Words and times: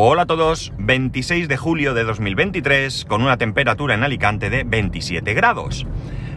Hola 0.00 0.22
a 0.22 0.26
todos, 0.26 0.72
26 0.78 1.48
de 1.48 1.56
julio 1.56 1.92
de 1.92 2.04
2023 2.04 3.04
con 3.06 3.20
una 3.20 3.36
temperatura 3.36 3.96
en 3.96 4.04
Alicante 4.04 4.48
de 4.48 4.62
27 4.62 5.34
grados. 5.34 5.88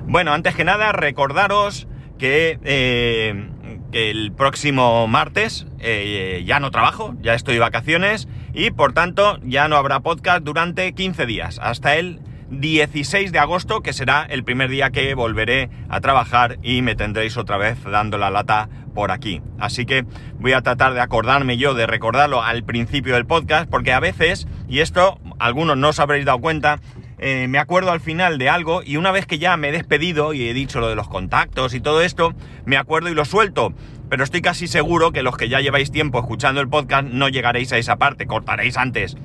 Bueno, 0.08 0.34
antes 0.34 0.56
que 0.56 0.64
nada 0.64 0.92
recordaros 0.94 1.88
que, 2.18 2.58
eh, 2.64 3.52
el 3.92 4.32
próximo 4.32 5.08
martes 5.08 5.68
eh, 5.78 6.42
ya 6.44 6.60
no 6.60 6.72
trabajo, 6.72 7.14
ya 7.22 7.36
estoy 7.36 7.54
de 7.54 7.60
vacaciones 7.60 8.28
y 8.52 8.72
por 8.72 8.94
tanto 8.94 9.38
ya 9.44 9.68
no 9.68 9.76
habrá 9.76 10.00
podcast 10.00 10.44
durante 10.44 10.92
15 10.94 11.28
días, 11.28 11.60
hasta 11.62 11.98
el 11.98 12.20
16 12.50 13.32
de 13.32 13.40
agosto 13.40 13.82
que 13.82 13.94
será 13.94 14.26
el 14.30 14.44
primer 14.44 14.70
día 14.70 14.90
que 14.90 15.14
volveré 15.14 15.70
a 15.88 16.02
trabajar 16.02 16.58
y 16.64 16.82
me 16.82 16.96
tendréis 16.96 17.38
otra 17.38 17.58
vez 17.58 17.78
dando 17.84 18.18
la 18.18 18.32
lata 18.32 18.70
por 18.94 19.12
aquí. 19.12 19.42
Así 19.60 19.86
que 19.86 20.06
voy 20.40 20.54
a 20.54 20.62
tratar 20.62 20.94
de 20.94 21.02
acordarme 21.02 21.58
yo 21.58 21.74
de 21.74 21.88
recordarlo 21.88 22.44
al 22.44 22.64
principio 22.64 23.16
del 23.16 23.26
podcast, 23.26 23.70
porque 23.70 23.94
a 23.94 24.00
veces, 24.00 24.48
y 24.68 24.80
esto 24.80 25.20
algunos 25.40 25.78
no 25.78 25.90
os 25.90 26.00
habréis 26.00 26.26
dado 26.26 26.40
cuenta, 26.40 26.80
eh, 27.24 27.48
me 27.48 27.60
acuerdo 27.60 27.92
al 27.92 28.00
final 28.00 28.40
de 28.40 28.50
algo 28.50 28.82
y 28.84 28.98
una 28.98 29.12
vez 29.12 29.28
que 29.28 29.38
ya 29.38 29.56
me 29.56 29.70
he 29.70 29.72
despedido 29.72 30.34
y 30.34 30.50
he 30.50 30.56
dicho 30.56 30.80
lo 30.80 30.90
de 30.90 30.96
los 30.96 31.08
contactos 31.08 31.76
y 31.76 31.80
todo 31.80 32.02
esto, 32.02 32.34
me 32.66 32.78
acuerdo 32.78 33.10
y 33.10 33.14
lo 33.14 33.26
suelto. 33.26 33.74
Pero 34.10 34.24
estoy 34.24 34.42
casi 34.42 34.68
seguro 34.68 35.12
que 35.12 35.22
los 35.22 35.38
que 35.38 35.48
ya 35.48 35.62
lleváis 35.62 35.92
tiempo 35.92 36.20
escuchando 36.20 36.62
el 36.62 36.68
podcast 36.68 37.08
no 37.08 37.30
llegaréis 37.30 37.72
a 37.74 37.78
esa 37.78 37.98
parte, 37.98 38.26
cortaréis 38.26 38.76
antes. 38.76 39.16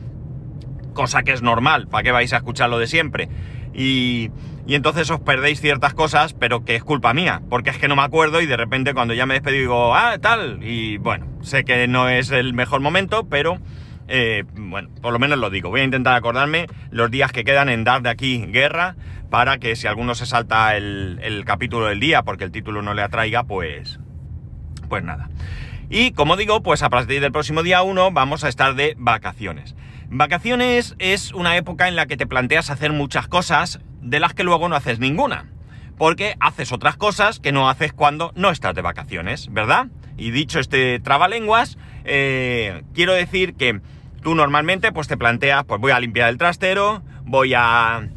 Cosa 0.92 1.22
que 1.22 1.32
es 1.32 1.42
normal, 1.42 1.88
¿para 1.88 2.02
qué 2.04 2.12
vais 2.12 2.32
a 2.34 2.36
escuchar 2.36 2.70
lo 2.70 2.78
de 2.78 2.86
siempre? 2.86 3.28
Y, 3.76 4.30
y 4.66 4.74
entonces 4.74 5.10
os 5.10 5.20
perdéis 5.20 5.60
ciertas 5.60 5.92
cosas, 5.92 6.32
pero 6.32 6.64
que 6.64 6.74
es 6.74 6.82
culpa 6.82 7.12
mía, 7.12 7.42
porque 7.50 7.70
es 7.70 7.78
que 7.78 7.88
no 7.88 7.96
me 7.96 8.02
acuerdo 8.02 8.40
y 8.40 8.46
de 8.46 8.56
repente 8.56 8.94
cuando 8.94 9.12
ya 9.12 9.26
me 9.26 9.34
despido 9.34 9.56
digo, 9.56 9.94
ah, 9.94 10.16
tal, 10.18 10.60
y 10.62 10.96
bueno, 10.96 11.26
sé 11.42 11.64
que 11.64 11.86
no 11.86 12.08
es 12.08 12.30
el 12.30 12.54
mejor 12.54 12.80
momento, 12.80 13.28
pero 13.28 13.58
eh, 14.08 14.44
bueno, 14.54 14.88
por 15.02 15.12
lo 15.12 15.18
menos 15.18 15.38
lo 15.38 15.50
digo, 15.50 15.68
voy 15.68 15.82
a 15.82 15.84
intentar 15.84 16.14
acordarme 16.14 16.68
los 16.90 17.10
días 17.10 17.32
que 17.32 17.44
quedan 17.44 17.68
en 17.68 17.84
dar 17.84 18.00
de 18.00 18.08
aquí 18.08 18.46
guerra, 18.46 18.96
para 19.30 19.58
que 19.58 19.76
si 19.76 19.86
alguno 19.86 20.14
se 20.14 20.26
salta 20.26 20.76
el, 20.76 21.18
el 21.22 21.44
capítulo 21.44 21.86
del 21.86 22.00
día 22.00 22.22
porque 22.22 22.44
el 22.44 22.52
título 22.52 22.82
no 22.82 22.94
le 22.94 23.02
atraiga, 23.02 23.44
pues, 23.44 24.00
pues 24.88 25.04
nada. 25.04 25.28
Y 25.90 26.12
como 26.12 26.36
digo, 26.36 26.62
pues 26.62 26.82
a 26.82 26.90
partir 26.90 27.20
del 27.20 27.32
próximo 27.32 27.62
día 27.62 27.82
1 27.82 28.10
vamos 28.12 28.44
a 28.44 28.48
estar 28.48 28.74
de 28.74 28.94
vacaciones. 28.98 29.76
Vacaciones 30.08 30.94
es 31.00 31.32
una 31.32 31.56
época 31.56 31.88
en 31.88 31.96
la 31.96 32.06
que 32.06 32.16
te 32.16 32.28
planteas 32.28 32.70
hacer 32.70 32.92
muchas 32.92 33.26
cosas 33.26 33.80
de 34.00 34.20
las 34.20 34.34
que 34.34 34.44
luego 34.44 34.68
no 34.68 34.76
haces 34.76 35.00
ninguna. 35.00 35.50
Porque 35.98 36.36
haces 36.38 36.72
otras 36.72 36.96
cosas 36.96 37.40
que 37.40 37.50
no 37.50 37.68
haces 37.68 37.92
cuando 37.92 38.32
no 38.36 38.50
estás 38.50 38.74
de 38.74 38.82
vacaciones, 38.82 39.48
¿verdad? 39.50 39.86
Y 40.16 40.30
dicho 40.30 40.60
este 40.60 41.00
trabalenguas, 41.00 41.76
eh, 42.04 42.82
quiero 42.94 43.14
decir 43.14 43.54
que 43.54 43.80
tú 44.22 44.34
normalmente 44.34 44.92
pues 44.92 45.08
te 45.08 45.16
planteas, 45.16 45.64
pues 45.64 45.80
voy 45.80 45.90
a 45.90 45.98
limpiar 45.98 46.28
el 46.28 46.38
trastero, 46.38 47.02
voy 47.24 47.54
a... 47.56 48.08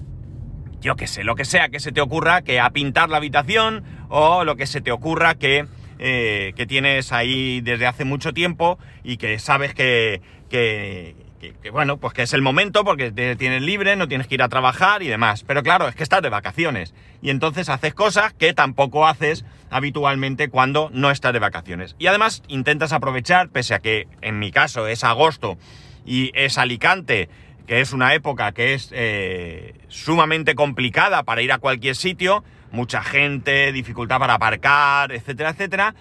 yo 0.81 0.95
qué 0.95 1.07
sé, 1.07 1.23
lo 1.23 1.35
que 1.35 1.45
sea 1.45 1.69
que 1.69 1.79
se 1.79 1.91
te 1.91 2.01
ocurra, 2.01 2.43
que 2.43 2.59
a 2.59 2.69
pintar 2.69 3.09
la 3.09 3.17
habitación 3.17 3.83
o 4.09 4.43
lo 4.43 4.55
que 4.57 4.67
se 4.67 4.81
te 4.81 4.91
ocurra 4.91 5.35
que, 5.35 5.65
eh, 5.97 6.53
que 6.55 6.65
tienes 6.67 7.11
ahí 7.13 7.61
desde 7.61 7.87
hace 7.87 8.05
mucho 8.05 8.33
tiempo 8.33 8.77
y 9.03 9.17
que 9.17 9.39
sabes 9.39 9.73
que, 9.73 10.21
que 10.49 11.15
que, 11.39 11.69
bueno, 11.69 11.97
pues 11.97 12.13
que 12.13 12.23
es 12.23 12.33
el 12.33 12.41
momento 12.41 12.83
porque 12.83 13.11
te 13.11 13.35
tienes 13.35 13.61
libre, 13.61 13.95
no 13.95 14.07
tienes 14.07 14.27
que 14.27 14.35
ir 14.35 14.43
a 14.43 14.49
trabajar 14.49 15.01
y 15.01 15.07
demás. 15.07 15.43
Pero 15.43 15.63
claro, 15.63 15.87
es 15.87 15.95
que 15.95 16.03
estás 16.03 16.21
de 16.21 16.29
vacaciones. 16.29 16.93
Y 17.21 17.29
entonces 17.29 17.69
haces 17.69 17.93
cosas 17.93 18.33
que 18.33 18.53
tampoco 18.53 19.07
haces 19.07 19.45
habitualmente 19.69 20.49
cuando 20.49 20.89
no 20.93 21.11
estás 21.11 21.33
de 21.33 21.39
vacaciones. 21.39 21.95
Y 21.97 22.07
además 22.07 22.43
intentas 22.47 22.93
aprovechar, 22.93 23.49
pese 23.49 23.73
a 23.73 23.79
que 23.79 24.07
en 24.21 24.39
mi 24.39 24.51
caso 24.51 24.87
es 24.87 25.03
agosto 25.03 25.57
y 26.05 26.31
es 26.35 26.57
Alicante, 26.57 27.29
que 27.67 27.81
es 27.81 27.93
una 27.93 28.13
época 28.13 28.51
que 28.51 28.73
es 28.73 28.89
eh, 28.91 29.75
sumamente 29.87 30.55
complicada 30.55 31.23
para 31.23 31.41
ir 31.41 31.51
a 31.51 31.59
cualquier 31.59 31.95
sitio, 31.95 32.43
mucha 32.71 33.01
gente, 33.01 33.71
dificultad 33.71 34.19
para 34.19 34.35
aparcar, 34.35 35.11
etcétera, 35.11 35.51
etcétera 35.51 35.95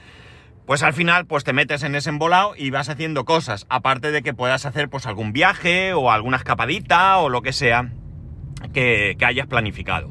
pues 0.68 0.82
al 0.82 0.92
final 0.92 1.24
pues 1.24 1.44
te 1.44 1.54
metes 1.54 1.82
en 1.82 1.94
ese 1.94 2.10
embolado 2.10 2.52
y 2.54 2.68
vas 2.68 2.90
haciendo 2.90 3.24
cosas, 3.24 3.64
aparte 3.70 4.10
de 4.10 4.20
que 4.20 4.34
puedas 4.34 4.66
hacer 4.66 4.90
pues 4.90 5.06
algún 5.06 5.32
viaje 5.32 5.94
o 5.94 6.10
alguna 6.10 6.36
escapadita 6.36 7.16
o 7.16 7.30
lo 7.30 7.40
que 7.40 7.54
sea 7.54 7.90
que, 8.74 9.16
hayas 9.24 9.46
planificado. 9.46 10.10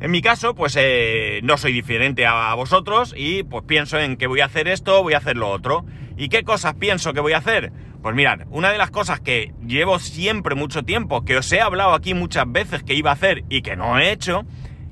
En 0.00 0.10
mi 0.10 0.22
caso, 0.22 0.54
pues 0.54 0.74
eh, 0.80 1.40
no 1.42 1.58
soy 1.58 1.74
diferente 1.74 2.24
a 2.24 2.54
vosotros 2.54 3.12
y 3.14 3.42
pues 3.42 3.62
pienso 3.66 3.98
en 3.98 4.16
que 4.16 4.26
voy 4.26 4.40
a 4.40 4.46
hacer 4.46 4.68
esto, 4.68 5.02
voy 5.02 5.12
a 5.12 5.18
hacer 5.18 5.36
lo 5.36 5.50
otro. 5.50 5.84
¿Y 6.16 6.30
qué 6.30 6.44
cosas 6.44 6.76
pienso 6.76 7.12
que 7.12 7.20
voy 7.20 7.34
a 7.34 7.38
hacer? 7.38 7.70
Pues 8.00 8.14
mirad, 8.14 8.46
una 8.48 8.72
de 8.72 8.78
las 8.78 8.90
cosas 8.90 9.20
que 9.20 9.52
llevo 9.66 9.98
siempre 9.98 10.54
mucho 10.54 10.82
tiempo, 10.82 11.26
que 11.26 11.36
os 11.36 11.52
he 11.52 11.60
hablado 11.60 11.92
aquí 11.92 12.14
muchas 12.14 12.50
veces 12.50 12.82
que 12.84 12.94
iba 12.94 13.10
a 13.10 13.14
hacer 13.14 13.44
y 13.50 13.60
que 13.60 13.76
no 13.76 13.98
he 13.98 14.12
hecho, 14.12 14.46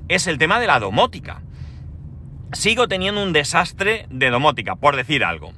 es 0.07 0.27
el 0.27 0.37
tema 0.37 0.59
de 0.59 0.67
la 0.67 0.79
domótica 0.79 1.41
sigo 2.53 2.87
teniendo 2.87 3.23
un 3.23 3.33
desastre 3.33 4.05
de 4.09 4.29
domótica, 4.29 4.75
por 4.75 4.95
decir 4.95 5.23
algo. 5.23 5.53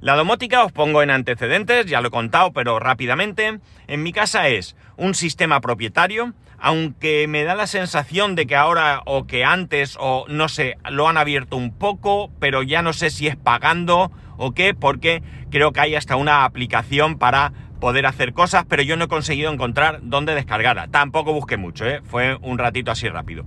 La 0.00 0.16
domótica 0.16 0.64
os 0.64 0.72
pongo 0.72 1.02
en 1.02 1.10
antecedentes, 1.10 1.86
ya 1.86 2.00
lo 2.00 2.08
he 2.08 2.10
contado, 2.10 2.52
pero 2.52 2.80
rápidamente. 2.80 3.60
En 3.86 4.02
mi 4.02 4.12
casa 4.12 4.48
es 4.48 4.74
un 4.96 5.14
sistema 5.14 5.60
propietario, 5.60 6.34
aunque 6.58 7.26
me 7.28 7.44
da 7.44 7.54
la 7.54 7.68
sensación 7.68 8.34
de 8.34 8.46
que 8.46 8.56
ahora 8.56 9.02
o 9.04 9.26
que 9.26 9.44
antes 9.44 9.96
o 10.00 10.24
no 10.28 10.48
sé, 10.48 10.76
lo 10.90 11.08
han 11.08 11.18
abierto 11.18 11.56
un 11.56 11.72
poco, 11.72 12.32
pero 12.40 12.64
ya 12.64 12.82
no 12.82 12.92
sé 12.92 13.10
si 13.10 13.28
es 13.28 13.36
pagando 13.36 14.10
o 14.38 14.52
qué, 14.52 14.74
porque 14.74 15.22
creo 15.50 15.72
que 15.72 15.80
hay 15.80 15.94
hasta 15.94 16.16
una 16.16 16.44
aplicación 16.44 17.18
para 17.18 17.52
poder 17.80 18.06
hacer 18.06 18.32
cosas, 18.32 18.64
pero 18.68 18.82
yo 18.82 18.96
no 18.96 19.04
he 19.04 19.08
conseguido 19.08 19.52
encontrar 19.52 20.00
dónde 20.02 20.34
descargarla. 20.34 20.88
Tampoco 20.88 21.32
busqué 21.32 21.56
mucho, 21.56 21.86
¿eh? 21.86 22.00
fue 22.04 22.36
un 22.40 22.58
ratito 22.58 22.90
así 22.90 23.08
rápido. 23.08 23.44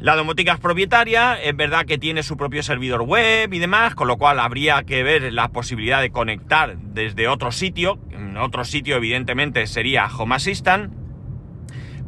La 0.00 0.14
domótica 0.14 0.52
es 0.52 0.60
propietaria, 0.60 1.34
es 1.42 1.56
verdad 1.56 1.84
que 1.84 1.98
tiene 1.98 2.22
su 2.22 2.36
propio 2.36 2.62
servidor 2.62 3.02
web 3.02 3.52
y 3.52 3.58
demás, 3.58 3.96
con 3.96 4.06
lo 4.06 4.16
cual 4.16 4.38
habría 4.38 4.84
que 4.84 5.02
ver 5.02 5.32
la 5.32 5.48
posibilidad 5.48 6.00
de 6.00 6.10
conectar 6.10 6.78
desde 6.78 7.26
otro 7.26 7.50
sitio. 7.50 7.98
Otro 8.40 8.64
sitio, 8.64 8.96
evidentemente, 8.96 9.66
sería 9.66 10.06
Home 10.06 10.36
Assistant. 10.36 10.92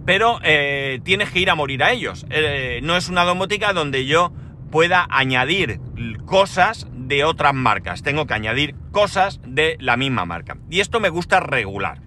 Pero 0.07 0.39
eh, 0.45 1.01
tienes 1.03 1.31
que 1.31 1.41
ir 1.41 1.51
a 1.51 1.57
morir 1.57 1.83
a 1.83 1.91
ellos. 1.91 2.27
Eh, 2.31 2.79
no 2.85 2.97
es 2.97 3.09
una 3.09 3.25
domótica 3.25 3.73
donde 3.73 4.07
yo 4.07 4.33
pueda 4.71 5.09
añadir 5.11 5.81
cosas 6.27 6.87
de 6.93 7.25
otras 7.25 7.55
marcas. 7.55 8.03
Tengo 8.03 8.25
que 8.27 8.35
añadir 8.35 8.77
cosas 8.93 9.41
de 9.45 9.77
la 9.81 9.97
misma 9.97 10.25
marca. 10.25 10.59
Y 10.71 10.79
esto 10.79 11.01
me 11.01 11.09
gusta 11.09 11.41
regular. 11.41 12.03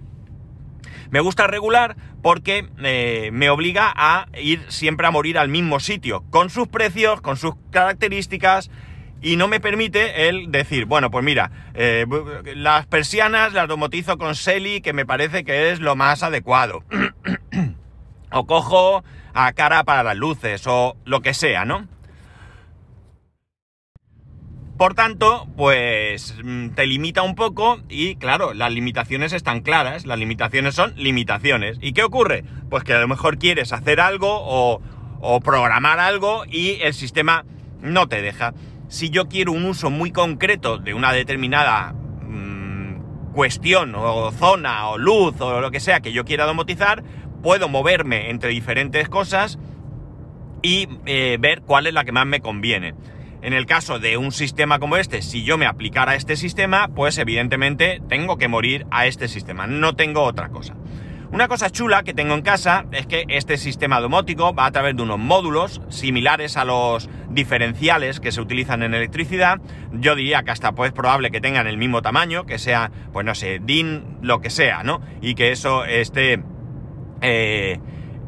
Me 1.10 1.20
gusta 1.20 1.46
regular 1.46 1.96
porque 2.24 2.66
eh, 2.82 3.28
me 3.34 3.50
obliga 3.50 3.92
a 3.94 4.28
ir 4.40 4.64
siempre 4.68 5.06
a 5.06 5.10
morir 5.10 5.36
al 5.36 5.50
mismo 5.50 5.78
sitio, 5.78 6.24
con 6.30 6.48
sus 6.48 6.68
precios, 6.68 7.20
con 7.20 7.36
sus 7.36 7.52
características, 7.70 8.70
y 9.20 9.36
no 9.36 9.46
me 9.46 9.60
permite 9.60 10.30
el 10.30 10.50
decir, 10.50 10.86
bueno, 10.86 11.10
pues 11.10 11.22
mira, 11.22 11.50
eh, 11.74 12.06
las 12.56 12.86
persianas 12.86 13.52
las 13.52 13.68
domotizo 13.68 14.16
con 14.16 14.36
Selly, 14.36 14.80
que 14.80 14.94
me 14.94 15.04
parece 15.04 15.44
que 15.44 15.70
es 15.70 15.80
lo 15.80 15.96
más 15.96 16.22
adecuado. 16.22 16.82
o 18.32 18.46
cojo 18.46 19.04
a 19.34 19.52
cara 19.52 19.84
para 19.84 20.02
las 20.02 20.16
luces, 20.16 20.66
o 20.66 20.96
lo 21.04 21.20
que 21.20 21.34
sea, 21.34 21.66
¿no? 21.66 21.86
Por 24.76 24.94
tanto, 24.94 25.46
pues 25.56 26.34
mm, 26.42 26.70
te 26.70 26.86
limita 26.86 27.22
un 27.22 27.36
poco 27.36 27.78
y 27.88 28.16
claro, 28.16 28.54
las 28.54 28.72
limitaciones 28.72 29.32
están 29.32 29.60
claras, 29.60 30.04
las 30.04 30.18
limitaciones 30.18 30.74
son 30.74 30.94
limitaciones. 30.96 31.78
¿Y 31.80 31.92
qué 31.92 32.02
ocurre? 32.02 32.44
Pues 32.70 32.82
que 32.82 32.92
a 32.92 32.98
lo 32.98 33.06
mejor 33.06 33.38
quieres 33.38 33.72
hacer 33.72 34.00
algo 34.00 34.28
o, 34.30 34.80
programar 35.42 36.00
algo 36.00 36.44
y 36.44 36.80
el 36.82 36.92
sistema 36.92 37.44
no 37.80 38.08
te 38.08 38.20
deja. 38.20 38.52
Si 38.88 39.10
yo 39.10 39.28
quiero 39.28 39.52
un 39.52 39.64
uso 39.64 39.90
muy 39.90 40.10
concreto 40.10 40.76
de 40.78 40.92
una 40.92 41.12
determinada 41.12 41.92
mm, 41.92 43.32
cuestión 43.32 43.94
o 43.94 44.32
zona 44.32 44.88
o 44.88 44.98
luz 44.98 45.40
o 45.40 45.60
lo 45.60 45.70
que 45.70 45.80
sea 45.80 46.00
que 46.00 46.12
yo 46.12 46.24
quiera 46.24 46.46
domotizar, 46.46 47.04
puedo 47.42 47.68
moverme 47.68 48.28
entre 48.28 48.50
diferentes 48.50 49.08
cosas 49.08 49.58
y 50.62 50.88
eh, 51.06 51.36
ver 51.38 51.62
cuál 51.62 51.86
es 51.86 51.94
la 51.94 52.04
que 52.04 52.12
más 52.12 52.26
me 52.26 52.40
conviene. 52.40 52.94
En 53.44 53.52
el 53.52 53.66
caso 53.66 53.98
de 53.98 54.16
un 54.16 54.32
sistema 54.32 54.78
como 54.78 54.96
este, 54.96 55.20
si 55.20 55.44
yo 55.44 55.58
me 55.58 55.66
aplicara 55.66 56.12
a 56.12 56.14
este 56.14 56.34
sistema, 56.34 56.88
pues 56.88 57.18
evidentemente 57.18 58.00
tengo 58.08 58.38
que 58.38 58.48
morir 58.48 58.86
a 58.90 59.04
este 59.06 59.28
sistema, 59.28 59.66
no 59.66 59.94
tengo 59.94 60.22
otra 60.22 60.48
cosa. 60.48 60.74
Una 61.30 61.46
cosa 61.46 61.68
chula 61.68 62.04
que 62.04 62.14
tengo 62.14 62.32
en 62.32 62.40
casa 62.40 62.86
es 62.90 63.06
que 63.06 63.26
este 63.28 63.58
sistema 63.58 64.00
domótico 64.00 64.54
va 64.54 64.64
a 64.64 64.72
través 64.72 64.96
de 64.96 65.02
unos 65.02 65.18
módulos 65.18 65.82
similares 65.90 66.56
a 66.56 66.64
los 66.64 67.10
diferenciales 67.28 68.18
que 68.18 68.32
se 68.32 68.40
utilizan 68.40 68.82
en 68.82 68.94
electricidad. 68.94 69.60
Yo 69.92 70.14
diría 70.14 70.42
que 70.42 70.50
hasta 70.50 70.72
pues 70.72 70.92
probable 70.92 71.30
que 71.30 71.42
tengan 71.42 71.66
el 71.66 71.76
mismo 71.76 72.00
tamaño, 72.00 72.46
que 72.46 72.58
sea, 72.58 72.90
pues 73.12 73.26
no 73.26 73.34
sé, 73.34 73.60
DIN, 73.62 74.20
lo 74.22 74.40
que 74.40 74.48
sea, 74.48 74.84
¿no? 74.84 75.02
Y 75.20 75.34
que 75.34 75.52
eso 75.52 75.84
esté... 75.84 76.42
Eh, 77.20 77.78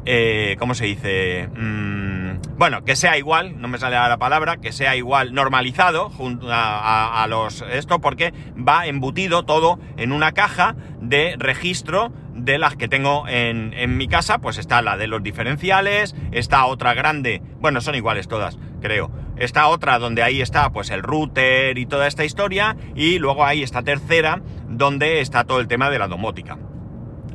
eh, 0.09 0.55
¿cómo 0.57 0.73
se 0.73 0.85
dice? 0.85 1.49
Mm, 1.53 2.57
bueno, 2.57 2.85
que 2.85 2.95
sea 2.95 3.17
igual, 3.17 3.59
no 3.59 3.67
me 3.67 3.77
sale 3.77 3.97
la 3.97 4.17
palabra, 4.17 4.55
que 4.55 4.71
sea 4.71 4.95
igual 4.95 5.33
normalizado 5.33 6.09
junto 6.09 6.47
a, 6.49 7.25
los 7.29 7.61
esto, 7.69 7.99
porque 7.99 8.33
va 8.57 8.87
embutido 8.87 9.43
todo 9.43 9.79
en 9.97 10.13
una 10.13 10.31
caja 10.31 10.77
de 11.01 11.35
registro 11.37 12.13
de 12.33 12.57
las 12.57 12.77
que 12.77 12.87
tengo 12.87 13.27
en, 13.27 13.73
en, 13.73 13.97
mi 13.97 14.07
casa, 14.07 14.37
pues 14.37 14.57
está 14.57 14.81
la 14.81 14.95
de 14.95 15.07
los 15.07 15.21
diferenciales, 15.21 16.15
está 16.31 16.65
otra 16.67 16.93
grande, 16.93 17.41
bueno, 17.59 17.81
son 17.81 17.95
iguales 17.95 18.29
todas, 18.29 18.57
creo. 18.81 19.11
Está 19.35 19.67
otra 19.67 19.99
donde 19.99 20.23
ahí 20.23 20.41
está 20.41 20.71
pues 20.71 20.89
el 20.89 21.03
router 21.03 21.77
y 21.77 21.85
toda 21.85 22.07
esta 22.07 22.23
historia, 22.23 22.77
y 22.95 23.19
luego 23.19 23.43
hay 23.43 23.61
esta 23.61 23.83
tercera 23.83 24.41
donde 24.69 25.19
está 25.19 25.43
todo 25.43 25.59
el 25.59 25.67
tema 25.67 25.89
de 25.89 25.99
la 25.99 26.07
domótica. 26.07 26.57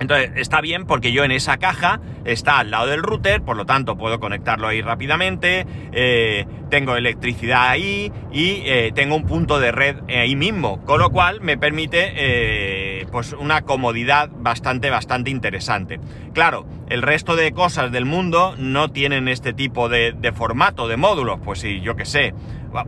Entonces, 0.00 0.32
está 0.36 0.60
bien 0.60 0.86
porque 0.86 1.12
yo 1.12 1.24
en 1.24 1.30
esa 1.30 1.58
caja 1.58 2.00
está 2.24 2.58
al 2.58 2.70
lado 2.70 2.86
del 2.86 3.02
router, 3.02 3.42
por 3.42 3.56
lo 3.56 3.66
tanto 3.66 3.96
puedo 3.96 4.20
conectarlo 4.20 4.68
ahí 4.68 4.80
rápidamente, 4.80 5.66
eh, 5.92 6.46
tengo 6.70 6.96
electricidad 6.96 7.68
ahí 7.68 8.12
y 8.32 8.62
eh, 8.64 8.92
tengo 8.94 9.14
un 9.14 9.24
punto 9.24 9.60
de 9.60 9.72
red 9.72 9.96
ahí 10.08 10.36
mismo, 10.36 10.84
con 10.84 11.00
lo 11.00 11.10
cual 11.10 11.40
me 11.40 11.58
permite 11.58 12.12
eh, 12.14 13.06
pues 13.12 13.32
una 13.32 13.62
comodidad 13.62 14.30
bastante, 14.32 14.90
bastante 14.90 15.30
interesante. 15.30 16.00
Claro, 16.32 16.66
el 16.88 17.02
resto 17.02 17.36
de 17.36 17.52
cosas 17.52 17.92
del 17.92 18.04
mundo 18.04 18.54
no 18.58 18.90
tienen 18.90 19.28
este 19.28 19.52
tipo 19.52 19.88
de, 19.88 20.32
formato, 20.34 20.88
de 20.88 20.96
módulos, 20.96 21.40
pues 21.44 21.60
sí, 21.60 21.80
yo 21.80 21.96
qué 21.96 22.04
sé. 22.04 22.34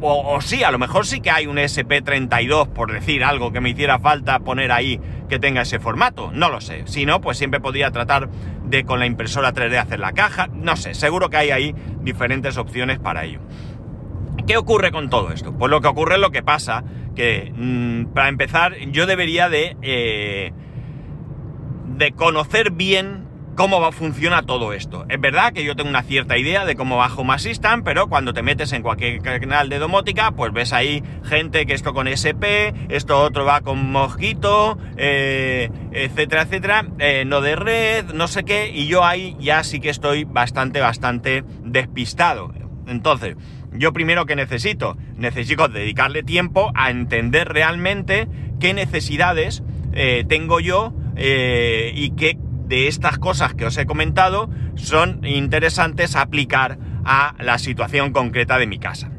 O, 0.00 0.40
sí, 0.40 0.62
a 0.62 0.70
lo 0.70 0.78
mejor 0.78 1.06
sí 1.06 1.20
que 1.20 1.30
hay 1.30 1.46
un 1.46 1.56
SP32, 1.56 2.68
por 2.68 2.92
decir 2.92 3.22
algo 3.22 3.52
que 3.52 3.60
me 3.60 3.70
hiciera 3.70 3.98
falta 3.98 4.38
poner 4.40 4.72
ahí 4.72 4.98
que 5.28 5.38
tenga 5.38 5.62
ese 5.62 5.78
formato. 5.78 6.30
No 6.32 6.48
lo 6.48 6.60
sé. 6.60 6.84
Si 6.86 7.04
no, 7.04 7.20
pues 7.20 7.36
siempre 7.36 7.60
podría 7.60 7.90
tratar 7.90 8.28
de 8.64 8.84
con 8.84 8.98
la 8.98 9.06
impresora 9.06 9.52
3D 9.52 9.78
hacer 9.78 10.00
la 10.00 10.12
caja. 10.12 10.48
No 10.52 10.76
sé, 10.76 10.94
seguro 10.94 11.28
que 11.28 11.36
hay 11.36 11.50
ahí 11.50 11.74
diferentes 12.00 12.56
opciones 12.56 12.98
para 12.98 13.24
ello. 13.24 13.40
¿Qué 14.46 14.56
ocurre 14.56 14.90
con 14.90 15.10
todo 15.10 15.32
esto? 15.32 15.52
Pues 15.52 15.70
lo 15.70 15.80
que 15.80 15.88
ocurre 15.88 16.14
es 16.14 16.20
lo 16.20 16.30
que 16.30 16.42
pasa, 16.42 16.84
que 17.14 17.52
mm, 17.54 18.12
para 18.14 18.28
empezar 18.28 18.76
yo 18.90 19.06
debería 19.06 19.48
de, 19.48 19.76
eh, 19.82 20.52
de 21.96 22.12
conocer 22.12 22.70
bien 22.70 23.23
cómo 23.54 23.80
va, 23.80 23.92
funciona 23.92 24.42
todo 24.42 24.72
esto. 24.72 25.06
Es 25.08 25.20
verdad 25.20 25.52
que 25.52 25.64
yo 25.64 25.76
tengo 25.76 25.90
una 25.90 26.02
cierta 26.02 26.36
idea 26.36 26.64
de 26.64 26.76
cómo 26.76 26.96
va 26.96 27.12
Home 27.14 27.34
Assistant, 27.34 27.84
pero 27.84 28.08
cuando 28.08 28.32
te 28.32 28.42
metes 28.42 28.72
en 28.72 28.82
cualquier 28.82 29.20
canal 29.20 29.68
de 29.68 29.78
domótica, 29.78 30.32
pues 30.32 30.52
ves 30.52 30.72
ahí 30.72 31.02
gente 31.24 31.66
que 31.66 31.74
esto 31.74 31.94
con 31.94 32.08
SP, 32.08 32.74
esto 32.88 33.20
otro 33.20 33.44
va 33.44 33.60
con 33.60 33.90
Mosquito, 33.90 34.78
eh, 34.96 35.70
etcétera, 35.92 36.42
etcétera, 36.42 36.86
eh, 36.98 37.24
no 37.26 37.40
de 37.40 37.56
red, 37.56 38.12
no 38.12 38.28
sé 38.28 38.44
qué, 38.44 38.70
y 38.70 38.86
yo 38.86 39.04
ahí 39.04 39.36
ya 39.38 39.62
sí 39.64 39.80
que 39.80 39.90
estoy 39.90 40.24
bastante, 40.24 40.80
bastante 40.80 41.44
despistado. 41.62 42.52
Entonces, 42.86 43.36
yo 43.72 43.92
primero 43.92 44.26
que 44.26 44.36
necesito, 44.36 44.96
necesito 45.16 45.68
dedicarle 45.68 46.22
tiempo 46.22 46.70
a 46.74 46.90
entender 46.90 47.48
realmente 47.48 48.28
qué 48.60 48.74
necesidades 48.74 49.62
eh, 49.92 50.24
tengo 50.28 50.60
yo 50.60 50.92
y 51.16 52.10
qué 52.16 52.36
de 52.66 52.88
estas 52.88 53.18
cosas 53.18 53.54
que 53.54 53.66
os 53.66 53.76
he 53.76 53.86
comentado 53.86 54.48
son 54.74 55.24
interesantes 55.24 56.16
aplicar 56.16 56.78
a 57.04 57.34
la 57.38 57.58
situación 57.58 58.12
concreta 58.12 58.58
de 58.58 58.66
mi 58.66 58.78
casa. 58.78 59.10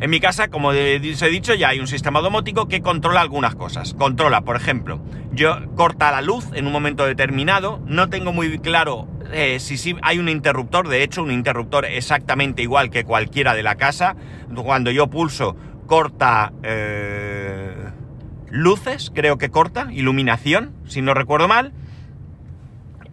En 0.00 0.10
mi 0.10 0.18
casa, 0.18 0.48
como 0.48 0.68
os 0.68 0.76
he 0.76 0.98
dicho, 0.98 1.54
ya 1.54 1.68
hay 1.68 1.78
un 1.78 1.86
sistema 1.86 2.20
domótico 2.20 2.66
que 2.66 2.82
controla 2.82 3.20
algunas 3.20 3.54
cosas. 3.54 3.94
Controla, 3.94 4.42
por 4.42 4.56
ejemplo, 4.56 5.00
yo 5.32 5.56
corta 5.76 6.10
la 6.10 6.20
luz 6.20 6.46
en 6.52 6.66
un 6.66 6.72
momento 6.72 7.06
determinado, 7.06 7.80
no 7.86 8.10
tengo 8.10 8.32
muy 8.32 8.58
claro 8.58 9.08
eh, 9.32 9.58
si 9.60 9.96
hay 10.02 10.18
un 10.18 10.28
interruptor, 10.28 10.88
de 10.88 11.02
hecho 11.02 11.22
un 11.22 11.30
interruptor 11.30 11.84
exactamente 11.86 12.62
igual 12.62 12.90
que 12.90 13.04
cualquiera 13.04 13.54
de 13.54 13.62
la 13.62 13.76
casa. 13.76 14.16
Cuando 14.54 14.90
yo 14.90 15.08
pulso, 15.08 15.56
corta 15.86 16.52
eh, 16.64 17.74
luces, 18.50 19.12
creo 19.14 19.38
que 19.38 19.50
corta, 19.50 19.88
iluminación, 19.92 20.74
si 20.86 21.02
no 21.02 21.14
recuerdo 21.14 21.48
mal 21.48 21.72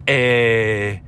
eh, 0.06 1.02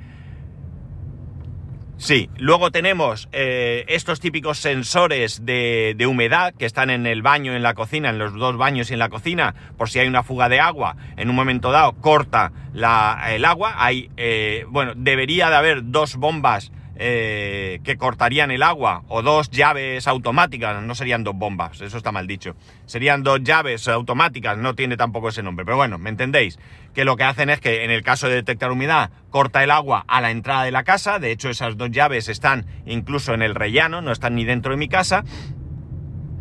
sí, 1.96 2.30
luego 2.36 2.70
tenemos 2.70 3.28
eh, 3.32 3.84
estos 3.88 4.20
típicos 4.20 4.58
sensores 4.58 5.44
de, 5.44 5.96
humedad 6.08 6.54
que 6.54 6.66
están 6.66 6.90
en 6.90 7.06
el 7.06 7.22
baño, 7.22 7.54
en 7.54 7.62
la 7.62 7.74
cocina, 7.74 8.10
en 8.10 8.18
los 8.18 8.34
dos 8.34 8.56
baños 8.56 8.90
y 8.90 8.94
en 8.94 8.98
la 8.98 9.08
cocina, 9.08 9.54
por 9.76 9.88
si 9.90 9.98
hay 9.98 10.08
una 10.08 10.22
fuga 10.22 10.48
de 10.48 10.60
agua, 10.60 10.96
en 11.16 11.30
un 11.30 11.36
momento 11.36 11.70
dado 11.70 11.92
corta 11.94 12.52
el 12.74 13.44
agua. 13.44 13.74
Hay, 13.76 14.10
eh, 14.16 14.64
bueno, 14.68 14.92
debería 14.96 15.50
de 15.50 15.56
haber 15.56 15.90
dos 15.90 16.16
bombas 16.16 16.72
eh, 16.96 17.80
que 17.82 17.96
cortarían 17.96 18.50
el 18.50 18.62
agua 18.62 19.02
o 19.08 19.22
dos 19.22 19.50
llaves 19.50 20.06
automáticas, 20.06 20.82
no 20.82 20.94
serían 20.94 21.24
dos 21.24 21.34
bombas, 21.34 21.80
eso 21.80 21.96
está 21.96 22.12
mal 22.12 22.26
dicho, 22.26 22.54
serían 22.86 23.22
dos 23.22 23.42
llaves 23.42 23.88
automáticas, 23.88 24.58
no 24.58 24.74
tiene 24.74 24.96
tampoco 24.96 25.28
ese 25.28 25.42
nombre, 25.42 25.64
pero 25.64 25.76
bueno, 25.76 25.98
me 25.98 26.10
entendéis, 26.10 26.58
que 26.94 27.04
lo 27.04 27.16
que 27.16 27.24
hacen 27.24 27.50
es 27.50 27.60
que 27.60 27.84
en 27.84 27.90
el 27.90 28.02
caso 28.02 28.28
de 28.28 28.36
detectar 28.36 28.70
humedad 28.70 29.10
corta 29.30 29.64
el 29.64 29.70
agua 29.70 30.04
a 30.06 30.20
la 30.20 30.30
entrada 30.30 30.64
de 30.64 30.70
la 30.70 30.84
casa, 30.84 31.18
de 31.18 31.32
hecho 31.32 31.50
esas 31.50 31.76
dos 31.76 31.90
llaves 31.90 32.28
están 32.28 32.66
incluso 32.86 33.34
en 33.34 33.42
el 33.42 33.54
rellano, 33.54 34.00
no 34.00 34.12
están 34.12 34.36
ni 34.36 34.44
dentro 34.44 34.70
de 34.72 34.76
mi 34.76 34.88
casa, 34.88 35.24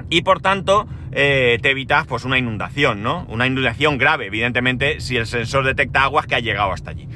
y 0.09 0.21
por 0.21 0.41
tanto 0.41 0.87
eh, 1.11 1.57
te 1.61 1.71
evitas 1.71 2.05
pues 2.05 2.25
una 2.25 2.37
inundación, 2.37 3.01
¿no? 3.01 3.25
Una 3.29 3.47
inundación 3.47 3.97
grave, 3.97 4.27
evidentemente, 4.27 4.99
si 4.99 5.17
el 5.17 5.25
sensor 5.25 5.65
detecta 5.65 6.03
aguas 6.03 6.27
que 6.27 6.35
ha 6.35 6.39
llegado 6.39 6.71
hasta 6.71 6.91
allí. 6.91 7.07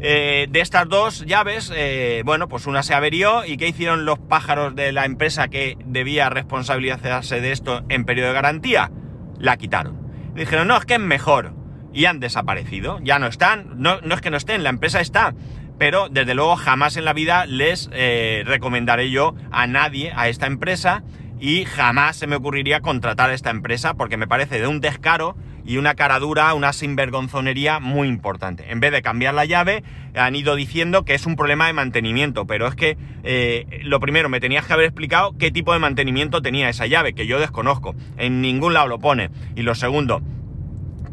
Eh, 0.00 0.46
de 0.48 0.60
estas 0.60 0.88
dos 0.88 1.26
llaves, 1.26 1.72
eh, 1.74 2.22
bueno, 2.24 2.48
pues 2.48 2.66
una 2.66 2.84
se 2.84 2.94
averió 2.94 3.44
y 3.44 3.56
¿qué 3.56 3.66
hicieron 3.66 4.04
los 4.04 4.18
pájaros 4.18 4.76
de 4.76 4.92
la 4.92 5.04
empresa 5.04 5.48
que 5.48 5.76
debía 5.84 6.30
responsabilizarse 6.30 7.40
de 7.40 7.50
esto 7.50 7.84
en 7.88 8.04
periodo 8.04 8.28
de 8.28 8.34
garantía? 8.34 8.92
La 9.38 9.56
quitaron. 9.56 9.98
Dijeron, 10.34 10.68
no, 10.68 10.76
es 10.76 10.84
que 10.84 10.94
es 10.94 11.00
mejor. 11.00 11.52
Y 11.92 12.04
han 12.04 12.20
desaparecido, 12.20 13.00
ya 13.02 13.18
no 13.18 13.26
están, 13.26 13.80
no, 13.82 14.00
no 14.02 14.14
es 14.14 14.20
que 14.20 14.30
no 14.30 14.36
estén, 14.36 14.62
la 14.62 14.70
empresa 14.70 15.00
está, 15.00 15.34
pero 15.78 16.08
desde 16.08 16.34
luego 16.34 16.54
jamás 16.54 16.96
en 16.96 17.04
la 17.04 17.12
vida 17.12 17.46
les 17.46 17.88
eh, 17.92 18.44
recomendaré 18.46 19.10
yo 19.10 19.34
a 19.50 19.66
nadie, 19.66 20.12
a 20.14 20.28
esta 20.28 20.46
empresa, 20.46 21.02
y 21.40 21.64
jamás 21.64 22.16
se 22.16 22.26
me 22.26 22.36
ocurriría 22.36 22.80
contratar 22.80 23.30
a 23.30 23.34
esta 23.34 23.50
empresa 23.50 23.94
porque 23.94 24.16
me 24.16 24.28
parece 24.28 24.60
de 24.60 24.66
un 24.66 24.80
descaro 24.80 25.36
y 25.68 25.76
una 25.76 25.94
cara 25.94 26.18
dura, 26.18 26.54
una 26.54 26.72
sinvergonzonería 26.72 27.78
muy 27.78 28.08
importante. 28.08 28.72
En 28.72 28.80
vez 28.80 28.90
de 28.90 29.02
cambiar 29.02 29.34
la 29.34 29.44
llave, 29.44 29.84
han 30.16 30.34
ido 30.34 30.56
diciendo 30.56 31.04
que 31.04 31.14
es 31.14 31.26
un 31.26 31.36
problema 31.36 31.66
de 31.66 31.74
mantenimiento, 31.74 32.46
pero 32.46 32.66
es 32.66 32.74
que 32.74 32.96
eh, 33.22 33.82
lo 33.82 34.00
primero, 34.00 34.30
me 34.30 34.40
tenías 34.40 34.66
que 34.66 34.72
haber 34.72 34.86
explicado 34.86 35.36
qué 35.36 35.50
tipo 35.50 35.74
de 35.74 35.78
mantenimiento 35.78 36.40
tenía 36.40 36.70
esa 36.70 36.86
llave, 36.86 37.12
que 37.12 37.26
yo 37.26 37.38
desconozco. 37.38 37.94
En 38.16 38.40
ningún 38.40 38.72
lado 38.72 38.88
lo 38.88 38.98
pone. 38.98 39.28
Y 39.56 39.62
lo 39.62 39.74
segundo, 39.74 40.22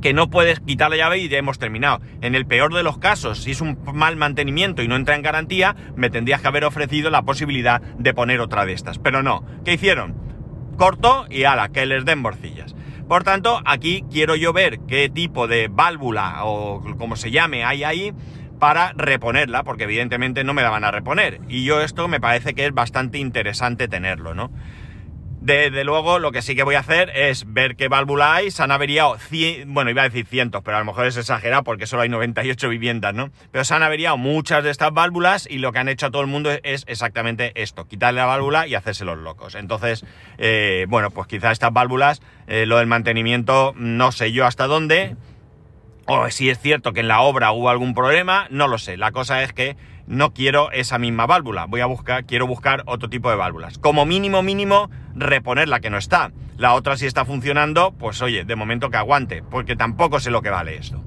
que 0.01 0.13
no 0.13 0.29
puedes 0.29 0.61
quitar 0.61 0.89
la 0.89 0.95
llave 0.95 1.17
y 1.17 1.27
ya 1.27 1.37
hemos 1.37 1.59
terminado. 1.59 1.99
En 2.21 2.33
el 2.33 2.45
peor 2.45 2.73
de 2.73 2.83
los 2.83 2.97
casos, 2.97 3.43
si 3.43 3.51
es 3.51 3.59
un 3.59 3.77
mal 3.93 4.15
mantenimiento 4.15 4.81
y 4.81 4.87
no 4.87 4.95
entra 4.95 5.17
en 5.17 5.21
garantía, 5.21 5.75
me 5.97 6.09
tendrías 6.09 6.39
que 6.39 6.47
haber 6.47 6.63
ofrecido 6.63 7.09
la 7.09 7.23
posibilidad 7.23 7.81
de 7.81 8.13
poner 8.13 8.39
otra 8.39 8.65
de 8.65 8.71
estas. 8.71 8.99
Pero 8.99 9.21
no. 9.21 9.43
¿Qué 9.65 9.73
hicieron? 9.73 10.15
Corto 10.77 11.25
y 11.29 11.43
ala, 11.43 11.69
que 11.69 11.85
les 11.85 12.05
den 12.05 12.19
morcillas. 12.19 12.74
Por 13.07 13.23
tanto, 13.23 13.61
aquí 13.65 14.03
quiero 14.11 14.35
yo 14.35 14.51
ver 14.51 14.79
qué 14.87 15.09
tipo 15.09 15.47
de 15.47 15.67
válvula 15.67 16.43
o 16.43 16.81
como 16.97 17.15
se 17.15 17.29
llame 17.29 17.63
hay 17.63 17.83
ahí 17.83 18.13
para 18.59 18.93
reponerla, 18.95 19.63
porque 19.63 19.83
evidentemente 19.83 20.43
no 20.43 20.53
me 20.53 20.63
la 20.63 20.71
van 20.71 20.85
a 20.85 20.91
reponer. 20.91 21.39
Y 21.47 21.63
yo 21.65 21.81
esto 21.81 22.07
me 22.07 22.19
parece 22.19 22.55
que 22.55 22.65
es 22.65 22.73
bastante 22.73 23.19
interesante 23.19 23.87
tenerlo, 23.87 24.33
¿no? 24.33 24.49
Desde 25.45 25.83
luego, 25.83 26.17
lo 26.17 26.31
que 26.31 26.41
sí 26.41 26.55
que 26.55 26.63
voy 26.63 26.73
a 26.73 26.79
hacer 26.79 27.11
es 27.13 27.53
ver 27.53 27.75
qué 27.75 27.87
válvula 27.87 28.33
hay. 28.33 28.49
Se 28.49 28.63
han 28.63 28.71
averiado, 28.71 29.15
bueno, 29.67 29.91
iba 29.91 30.01
a 30.01 30.05
decir 30.05 30.25
cientos, 30.25 30.63
pero 30.65 30.77
a 30.77 30.79
lo 30.79 30.87
mejor 30.87 31.05
es 31.05 31.17
exagerado 31.17 31.63
porque 31.63 31.85
solo 31.85 32.01
hay 32.01 32.09
98 32.09 32.67
viviendas, 32.67 33.13
¿no? 33.13 33.29
Pero 33.51 33.63
se 33.63 33.75
han 33.75 33.83
averiado 33.83 34.17
muchas 34.17 34.63
de 34.63 34.71
estas 34.71 34.91
válvulas 34.91 35.47
y 35.47 35.59
lo 35.59 35.71
que 35.71 35.77
han 35.77 35.87
hecho 35.87 36.07
a 36.07 36.09
todo 36.09 36.23
el 36.23 36.27
mundo 36.27 36.49
es 36.63 36.83
exactamente 36.87 37.51
esto, 37.61 37.87
quitarle 37.87 38.21
la 38.21 38.25
válvula 38.25 38.65
y 38.65 38.73
hacerse 38.73 39.05
los 39.05 39.19
locos. 39.19 39.53
Entonces, 39.53 40.03
eh, 40.39 40.87
bueno, 40.89 41.11
pues 41.11 41.27
quizá 41.27 41.51
estas 41.51 41.71
válvulas, 41.71 42.23
eh, 42.47 42.65
lo 42.65 42.79
del 42.79 42.87
mantenimiento, 42.87 43.73
no 43.75 44.11
sé 44.11 44.31
yo 44.31 44.47
hasta 44.47 44.65
dónde, 44.65 45.15
o 46.07 46.27
si 46.31 46.49
es 46.49 46.57
cierto 46.57 46.91
que 46.91 47.01
en 47.01 47.07
la 47.07 47.21
obra 47.21 47.51
hubo 47.51 47.69
algún 47.69 47.93
problema, 47.93 48.47
no 48.49 48.67
lo 48.67 48.79
sé. 48.79 48.97
La 48.97 49.11
cosa 49.11 49.43
es 49.43 49.53
que 49.53 49.77
no 50.07 50.33
quiero 50.33 50.71
esa 50.71 50.97
misma 50.97 51.25
válvula. 51.25 51.65
Voy 51.65 51.81
a 51.81 51.85
buscar, 51.85 52.25
quiero 52.25 52.47
buscar 52.47 52.83
otro 52.85 53.09
tipo 53.09 53.29
de 53.29 53.35
válvulas. 53.35 53.77
Como 53.77 54.05
mínimo, 54.05 54.43
mínimo, 54.43 54.89
reponer 55.15 55.67
la 55.67 55.79
que 55.79 55.89
no 55.89 55.97
está. 55.97 56.31
La 56.57 56.73
otra 56.73 56.97
si 56.97 57.05
está 57.05 57.25
funcionando, 57.25 57.91
pues 57.91 58.21
oye, 58.21 58.45
de 58.45 58.55
momento 58.55 58.89
que 58.89 58.97
aguante, 58.97 59.43
porque 59.43 59.75
tampoco 59.75 60.19
sé 60.19 60.31
lo 60.31 60.41
que 60.41 60.49
vale 60.49 60.77
esto. 60.77 61.03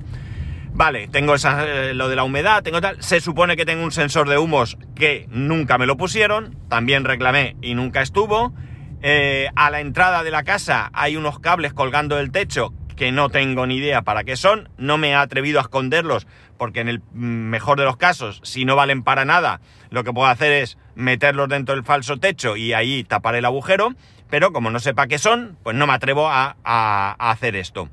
Vale, 0.72 1.08
tengo 1.08 1.34
esa, 1.34 1.66
eh, 1.66 1.94
lo 1.94 2.08
de 2.08 2.16
la 2.16 2.24
humedad, 2.24 2.62
tengo 2.62 2.80
tal. 2.80 3.02
Se 3.02 3.20
supone 3.20 3.56
que 3.56 3.64
tengo 3.64 3.82
un 3.82 3.90
sensor 3.90 4.28
de 4.28 4.38
humos 4.38 4.78
que 4.94 5.26
nunca 5.30 5.76
me 5.78 5.86
lo 5.86 5.96
pusieron. 5.96 6.56
También 6.68 7.04
reclamé 7.04 7.56
y 7.62 7.74
nunca 7.74 8.00
estuvo. 8.00 8.52
Eh, 9.02 9.48
a 9.56 9.70
la 9.70 9.80
entrada 9.80 10.22
de 10.22 10.30
la 10.30 10.42
casa 10.42 10.90
hay 10.92 11.16
unos 11.16 11.38
cables 11.38 11.72
colgando 11.72 12.16
del 12.16 12.30
techo 12.30 12.72
que 12.98 13.12
no 13.12 13.30
tengo 13.30 13.64
ni 13.66 13.76
idea 13.76 14.02
para 14.02 14.24
qué 14.24 14.36
son, 14.36 14.68
no 14.76 14.98
me 14.98 15.10
he 15.10 15.14
atrevido 15.14 15.60
a 15.60 15.62
esconderlos 15.62 16.26
porque 16.58 16.80
en 16.80 16.88
el 16.88 17.00
mejor 17.12 17.78
de 17.78 17.84
los 17.84 17.96
casos, 17.96 18.40
si 18.42 18.64
no 18.64 18.74
valen 18.74 19.04
para 19.04 19.24
nada, 19.24 19.60
lo 19.90 20.02
que 20.02 20.12
puedo 20.12 20.26
hacer 20.26 20.52
es 20.52 20.76
meterlos 20.96 21.48
dentro 21.48 21.76
del 21.76 21.84
falso 21.84 22.16
techo 22.16 22.56
y 22.56 22.72
ahí 22.72 23.04
tapar 23.04 23.36
el 23.36 23.44
agujero, 23.44 23.94
pero 24.28 24.52
como 24.52 24.70
no 24.70 24.80
sepa 24.80 25.06
qué 25.06 25.18
son, 25.18 25.56
pues 25.62 25.76
no 25.76 25.86
me 25.86 25.92
atrevo 25.92 26.28
a, 26.28 26.56
hacer 27.18 27.54
esto. 27.54 27.88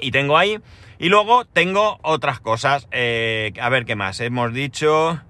Y 0.00 0.12
tengo 0.12 0.38
ahí, 0.38 0.60
y 0.98 1.08
luego 1.08 1.44
tengo 1.44 1.98
otras 2.02 2.38
cosas, 2.38 2.86
eh, 2.92 3.52
a 3.60 3.68
ver 3.68 3.84
qué 3.84 3.96
más, 3.96 4.20
hemos 4.20 4.54
dicho... 4.54 5.20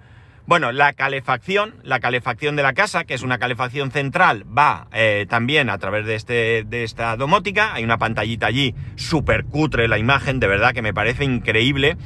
Bueno, 0.44 0.72
la 0.72 0.92
calefacción, 0.92 1.76
la 1.84 2.00
calefacción 2.00 2.56
de 2.56 2.64
la 2.64 2.72
casa, 2.72 3.04
que 3.04 3.14
es 3.14 3.22
una 3.22 3.38
calefacción 3.38 3.92
central, 3.92 4.44
va 4.46 4.88
eh, 4.92 5.25
también 5.28 5.70
a 5.70 5.78
través 5.78 6.04
de, 6.04 6.16
este, 6.16 6.64
de 6.64 6.82
esta 6.82 7.16
domótica. 7.16 7.75
Hay 7.75 7.84
una 7.84 7.99
pantallita 7.99 8.46
allí, 8.49 8.75
súper 8.96 9.44
cutre 9.44 9.87
la 9.87 9.99
imagen, 9.99 10.40
de 10.40 10.49
verdad 10.49 10.72
que 10.72 10.82
me 10.82 10.92
parece 10.92 11.25
increíble 11.25 11.96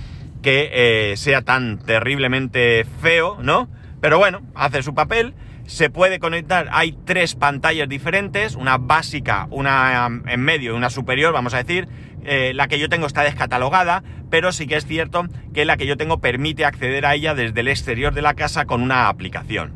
que 0.43 0.71
eh, 0.73 1.17
sea 1.17 1.43
tan 1.43 1.79
terriblemente 1.79 2.85
feo, 3.01 3.39
¿no? 3.41 3.71
Pero 4.03 4.19
bueno, 4.19 4.43
hace 4.55 4.83
su 4.83 4.95
papel. 4.95 5.35
Se 5.65 5.91
puede 5.91 6.21
conectar, 6.21 6.69
hay 6.71 6.97
tres 7.05 7.35
pantallas 7.35 7.89
diferentes, 7.89 8.55
una 8.55 8.79
básica, 8.79 9.49
una 9.51 10.09
en 10.27 10.41
medio 10.41 10.73
y 10.73 10.77
una 10.77 10.91
superior, 10.91 11.33
vamos 11.33 11.55
a 11.55 11.65
decir. 11.65 11.89
Eh, 12.29 12.53
la 12.55 12.67
que 12.67 12.81
yo 12.81 12.89
tengo 12.89 13.07
está 13.07 13.23
descatalogada, 13.23 14.03
pero 14.31 14.51
sí 14.51 14.67
que 14.67 14.75
es 14.75 14.85
cierto 14.85 15.27
que 15.55 15.65
la 15.65 15.77
que 15.77 15.87
yo 15.87 15.97
tengo 15.97 16.21
permite 16.21 16.65
acceder 16.65 17.07
a 17.07 17.15
ella 17.15 17.37
desde 17.37 17.61
el 17.61 17.69
exterior 17.69 18.13
de 18.13 18.23
la 18.23 18.35
casa 18.35 18.65
con 18.65 18.83
una 18.83 19.09
aplicación. 19.09 19.75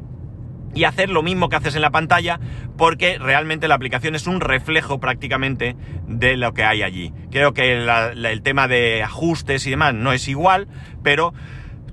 Y 0.75 0.83
hacer 0.83 1.11
lo 1.11 1.23
mismo 1.23 1.49
que 1.49 1.57
haces 1.57 1.77
en 1.77 1.83
la 1.83 1.91
pantalla, 1.91 2.41
porque 2.77 3.19
realmente 3.19 3.69
la 3.69 3.77
aplicación 3.77 4.17
es 4.17 4.27
un 4.27 4.41
reflejo 4.41 4.99
prácticamente 4.99 5.77
de 6.09 6.37
lo 6.37 6.53
que 6.53 6.65
hay 6.65 6.83
allí. 6.83 7.13
Creo 7.31 7.55
que 7.55 7.73
el 7.73 8.43
tema 8.43 8.67
de 8.67 9.03
ajustes 9.05 9.65
y 9.69 9.71
demás 9.71 9.95
no 9.95 10.13
es 10.13 10.27
igual, 10.27 10.67
pero 11.05 11.33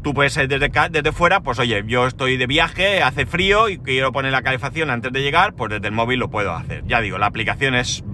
tú 0.07 0.13
puedes 0.13 0.31
ser 0.31 0.47
desde, 0.47 1.11
fuera, 1.11 1.41
pues 1.41 1.59
oye, 1.59 1.83
yo 1.85 2.07
estoy 2.07 2.37
de 2.37 2.47
viaje, 2.47 3.03
hace 3.03 3.25
frío 3.25 3.67
y 3.67 3.77
quiero 3.77 4.13
poner 4.13 4.31
la 4.31 4.41
calefacción 4.41 4.89
antes 4.89 5.11
de 5.11 5.21
llegar, 5.21 5.53
pues 5.53 5.69
desde 5.69 5.87
el 5.87 5.93
móvil 5.93 6.17
lo 6.19 6.29
puedo 6.29 6.53
hacer. 6.53 6.85
Ya 6.87 7.01
digo, 7.01 7.17
la 7.17 7.25
aplicación 7.25 7.75
es, 7.75 8.05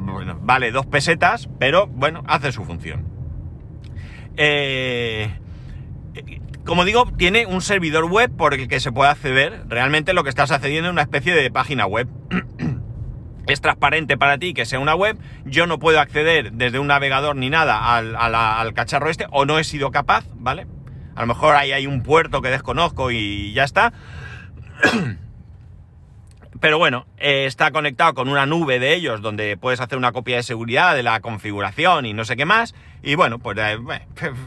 vale 0.41 0.71
dos 0.71 0.87
pesetas, 0.87 1.49
pero 1.59 1.85
bueno, 1.85 2.23
hace 2.25 2.51
su 2.51 2.65
función. 2.65 3.05
Eh, 4.37 5.37
como 6.65 6.83
digo, 6.83 7.05
tiene 7.15 7.45
un 7.45 7.61
servidor 7.61 8.05
web 8.05 8.35
por 8.35 8.55
el 8.55 8.67
que 8.67 8.79
se 8.79 8.91
puede 8.91 9.11
acceder. 9.11 9.65
Realmente 9.67 10.13
lo 10.13 10.23
que 10.23 10.31
estás 10.31 10.49
accediendo 10.49 10.89
es 10.89 10.93
una 10.93 11.03
especie 11.03 11.35
de 11.35 11.51
página 11.51 11.85
web. 11.85 12.07
es 13.45 13.61
transparente 13.61 14.17
para 14.17 14.39
ti 14.39 14.55
que 14.55 14.65
sea 14.65 14.79
una 14.79 14.95
web. 14.95 15.15
Yo 15.45 15.67
no 15.67 15.77
puedo 15.77 15.99
acceder 15.99 16.53
desde 16.53 16.79
un 16.79 16.87
navegador 16.87 17.35
ni 17.35 17.51
nada 17.51 17.95
al, 17.95 18.73
cacharro 18.73 19.11
este, 19.11 19.27
o 19.29 19.45
no 19.45 19.59
he 19.59 19.63
sido 19.63 19.91
capaz, 19.91 20.25
¿vale? 20.33 20.65
A 21.15 21.21
lo 21.21 21.27
mejor 21.27 21.55
ahí 21.55 21.71
hay 21.71 21.87
un 21.87 22.01
puerto 22.01 22.41
que 22.41 22.49
desconozco 22.49 23.11
y 23.11 23.53
ya 23.53 23.63
está. 23.63 23.93
Pero 26.63 26.77
bueno, 26.77 27.05
eh, 27.17 27.43
está 27.45 27.71
conectado 27.71 28.13
con 28.13 28.29
una 28.29 28.45
nube 28.45 28.79
de 28.79 28.93
ellos 28.93 29.21
donde 29.21 29.57
puedes 29.57 29.81
hacer 29.81 29.97
una 29.97 30.13
copia 30.13 30.37
de 30.37 30.43
seguridad 30.43 30.95
de 30.95 31.03
la 31.03 31.19
configuración 31.19 32.05
y 32.05 32.13
no 32.13 32.23
sé 32.23 32.37
qué 32.37 32.45
más. 32.45 32.73
Y 33.01 33.15
bueno, 33.15 33.37
pues 33.39 33.57
eh, 33.57 33.75
bueno, 33.75 34.05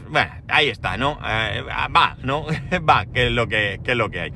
ahí 0.47 0.69
está, 0.69 0.97
¿no? 0.97 1.19
Eh, 1.23 1.61
va, 1.95 2.17
¿no? 2.23 2.47
va, 2.89 3.05
que 3.05 3.27
es, 3.27 3.31
lo 3.31 3.47
que, 3.47 3.79
es 3.85 3.95
lo 3.95 4.09
que 4.09 4.21
hay. 4.21 4.33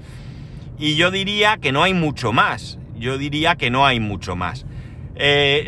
Y 0.78 0.96
yo 0.96 1.10
diría 1.10 1.58
que 1.58 1.72
no 1.72 1.82
hay 1.82 1.96
mucho 1.96 2.32
más. 2.32 2.78
Yo 2.98 3.18
diría 3.18 3.56
que 3.56 3.72
no 3.72 3.84
hay 3.84 4.00
mucho 4.00 4.36
más. 4.36 4.68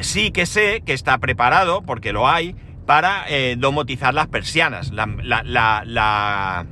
sí 0.01 0.29
que 0.29 0.45
sé 0.45 0.83
que 0.85 0.93
está 0.93 1.17
preparado, 1.17 1.81
porque 1.81 2.13
lo 2.13 2.29
hay, 2.29 2.55
para 2.85 3.25
domotizar 3.57 4.13
las 4.13 4.27
persianas. 4.27 4.91
la, 4.91 5.07
la 5.45 6.65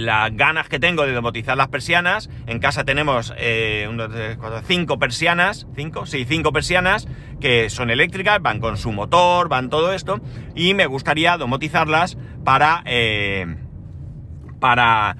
las 0.00 0.34
ganas 0.34 0.68
que 0.68 0.78
tengo 0.78 1.04
de 1.04 1.12
domotizar 1.12 1.56
las 1.56 1.68
persianas. 1.68 2.30
En 2.46 2.58
casa 2.58 2.84
tenemos 2.84 3.32
eh, 3.36 3.88
cinco 4.66 4.98
persianas, 4.98 5.66
cinco, 5.76 6.06
sí, 6.06 6.24
cinco 6.26 6.52
persianas 6.52 7.06
que 7.40 7.70
son 7.70 7.90
eléctricas, 7.90 8.40
van 8.42 8.60
con 8.60 8.76
su 8.76 8.92
motor, 8.92 9.48
van 9.48 9.70
todo 9.70 9.92
esto, 9.92 10.20
y 10.54 10.74
me 10.74 10.86
gustaría 10.86 11.38
domotizarlas 11.38 12.18
para, 12.44 12.82
eh, 12.84 13.56
para, 14.58 15.16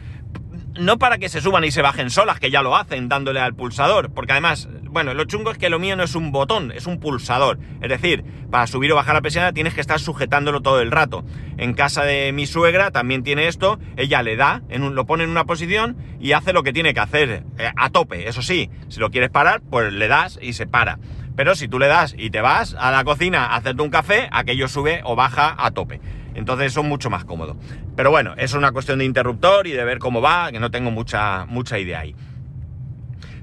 no 0.79 0.99
para 0.99 1.17
que 1.17 1.31
se 1.31 1.41
suban 1.41 1.65
y 1.65 1.71
se 1.71 1.81
bajen 1.81 2.11
solas, 2.11 2.39
que 2.39 2.51
ya 2.51 2.61
lo 2.61 2.77
hacen 2.77 3.09
dándole 3.09 3.41
al 3.41 3.55
pulsador, 3.55 4.13
porque 4.13 4.33
además 4.33 4.69
bueno, 4.91 5.15
lo 5.15 5.25
chungo 5.25 5.51
es 5.51 5.59
que 5.59 5.71
lo 5.71 5.79
mío 5.79 5.97
no 5.97 6.03
es 6.03 6.15
un 6.15 6.33
botón, 6.33 6.73
es 6.73 6.87
un 6.87 6.99
pulsador. 6.99 7.59
Es 7.81 7.89
decir, 7.89 8.25
para 8.51 8.67
subir 8.67 8.93
o 8.93 8.97
bajar 8.97 9.15
la 9.15 9.23
persiana 9.23 9.53
tienes 9.53 9.75
que 9.75 9.81
estar 9.81 10.01
sujetándolo 10.01 10.61
todo 10.61 10.81
el 10.81 10.91
rato. 10.91 11.25
En 11.59 11.75
casa 11.75 12.05
de 12.05 12.33
mi 12.33 12.47
suegra 12.47 12.91
también 12.91 13.23
tiene 13.23 13.49
esto, 13.49 13.79
ella 13.97 14.23
le 14.23 14.37
da, 14.37 14.63
lo 14.69 15.07
pone 15.07 15.25
en 15.25 15.31
una 15.31 15.45
posición 15.45 15.97
y 16.21 16.33
hace 16.33 16.53
lo 16.53 16.63
que 16.63 16.73
tiene 16.73 16.95
que 16.95 17.01
hacer, 17.01 17.45
eh, 17.59 17.71
a 17.77 17.91
tope. 17.91 18.29
Eso 18.29 18.43
sí, 18.43 18.71
si 18.89 19.01
lo 19.01 19.11
quieres 19.11 19.31
parar, 19.31 19.61
pues 19.63 19.93
le 19.93 20.09
das 20.09 20.39
y 20.43 20.53
se 20.55 20.67
para. 20.67 20.99
Pero 21.37 21.55
si 21.55 21.69
tú 21.69 21.79
le 21.79 21.87
das 21.87 22.15
y 22.19 22.31
te 22.31 22.41
vas 22.41 22.75
a 22.79 22.91
la 22.91 23.05
cocina 23.05 23.47
a 23.47 23.57
hacerte 23.57 23.83
un 23.83 23.91
café, 23.91 24.29
aquello 24.33 24.69
sube 24.69 25.01
o 25.05 25.17
baja 25.17 25.55
a 25.57 25.71
tope. 25.71 26.01
Entonces 26.35 26.73
son 26.73 26.89
mucho 26.89 27.11
más 27.11 27.25
cómodo. 27.25 27.57
Pero 27.97 28.11
bueno, 28.11 28.35
es 28.37 28.55
una 28.55 28.73
cuestión 28.73 28.99
de 28.99 29.05
interruptor 29.05 29.67
y 29.67 29.73
de 29.73 29.85
ver 29.85 29.99
cómo 29.99 30.21
va, 30.21 30.51
que 30.53 30.61
no 30.61 30.71
tengo 30.71 30.91
mucha, 30.91 31.47
mucha 31.47 31.79
idea 31.79 32.01
ahí. 32.01 32.15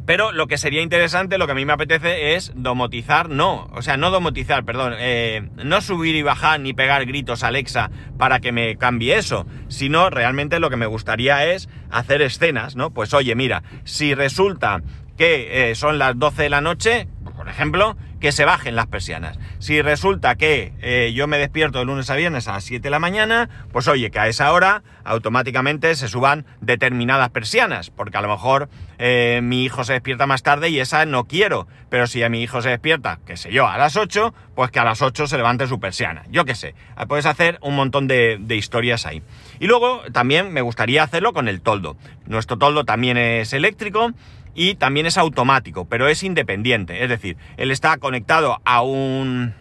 Pero 0.08 0.32
lo 0.32 0.48
que 0.48 0.58
sería 0.58 0.82
interesante, 0.82 1.38
lo 1.38 1.48
que 1.48 1.52
a 1.52 1.56
mí 1.56 1.66
me 1.66 1.74
apetece 1.74 2.36
es 2.36 2.54
domotizar, 2.56 3.30
no, 3.30 3.70
o 3.74 3.82
sea, 3.82 3.98
no 3.98 4.10
domotizar, 4.10 4.64
perdón, 4.64 4.94
eh, 4.98 5.50
no 5.66 5.82
subir 5.82 6.16
y 6.16 6.22
bajar 6.22 6.62
ni 6.62 6.74
pegar 6.74 7.06
gritos 7.06 7.44
a 7.44 7.50
Alexa 7.50 7.92
para 8.18 8.40
que 8.40 8.54
me 8.54 8.78
cambie 8.78 9.18
eso, 9.18 9.46
sino 9.68 10.10
realmente 10.10 10.62
lo 10.62 10.70
que 10.70 10.78
me 10.78 10.86
gustaría 10.86 11.46
es 11.48 11.68
hacer 11.92 12.22
escenas, 12.22 12.78
¿no? 12.78 12.92
Pues 12.92 13.14
oye, 13.14 13.36
mira, 13.36 13.64
si 13.84 14.16
resulta 14.16 14.82
que 15.18 15.72
eh, 15.72 15.76
son 15.76 16.00
las 16.00 16.18
12 16.18 16.44
de 16.44 16.50
la 16.52 16.62
noche, 16.62 17.10
por 17.36 17.50
ejemplo, 17.50 17.98
que 18.22 18.32
se 18.32 18.46
bajen 18.46 18.76
las 18.76 18.88
persianas. 18.88 19.38
Si 19.60 19.82
resulta 19.82 20.36
que 20.36 20.74
eh, 20.82 21.12
yo 21.14 21.28
me 21.28 21.38
despierto 21.38 21.80
de 21.80 21.86
lunes 21.86 22.10
a 22.10 22.16
viernes 22.16 22.48
a 22.48 22.54
las 22.54 22.64
7 22.64 22.82
de 22.82 22.90
la 22.90 23.00
mañana, 23.00 23.50
pues 23.74 23.88
oye, 23.90 24.10
que 24.10 24.20
a 24.20 24.28
esa 24.28 24.54
hora 24.54 24.84
automáticamente 25.04 25.94
se 25.96 26.08
suban 26.08 26.46
determinadas 26.62 27.30
persianas, 27.30 27.90
porque 27.90 28.18
a 28.18 28.22
lo 28.22 28.30
mejor 28.30 28.70
eh, 29.00 29.42
mi 29.44 29.64
hijo 29.64 29.84
se 29.84 29.94
despierta 29.94 30.28
más 30.28 30.44
tarde 30.44 30.70
y 30.70 30.80
esa 30.80 31.06
no 31.06 31.26
quiero, 31.26 31.68
pero 31.90 32.08
si 32.08 32.24
a 32.24 32.30
mi 32.30 32.42
hijo 32.42 32.62
se 32.62 32.70
despierta, 32.70 33.20
qué 33.26 33.38
sé 33.38 33.52
yo, 33.52 33.68
a 33.68 33.78
las 33.78 33.96
8, 33.96 34.34
pues 34.56 34.72
que 34.72 34.80
a 34.80 34.84
las 34.84 35.02
8 35.02 35.28
se 35.28 35.38
levante 35.38 35.68
su 35.68 35.80
persiana, 35.80 36.24
yo 36.30 36.46
qué 36.46 36.56
sé, 36.56 36.76
puedes 37.08 37.26
hacer 37.26 37.60
un 37.62 37.76
montón 37.76 38.08
de, 38.08 38.38
de 38.40 38.56
historias 38.56 39.06
ahí. 39.06 39.22
Y 39.60 39.68
luego 39.68 40.02
también 40.12 40.52
me 40.52 40.62
gustaría 40.62 41.04
hacerlo 41.04 41.34
con 41.34 41.48
el 41.48 41.62
toldo. 41.62 41.98
Nuestro 42.26 42.58
toldo 42.58 42.86
también 42.86 43.18
es 43.18 43.54
eléctrico, 43.54 44.14
y 44.58 44.74
también 44.74 45.06
es 45.06 45.20
automático, 45.20 45.86
pero 45.86 46.08
es 46.08 46.24
independiente. 46.24 47.04
Es 47.04 47.10
decir, 47.10 47.38
él 47.58 47.70
está 47.70 47.98
conectado 47.98 48.60
a 48.66 48.82
un... 48.82 49.54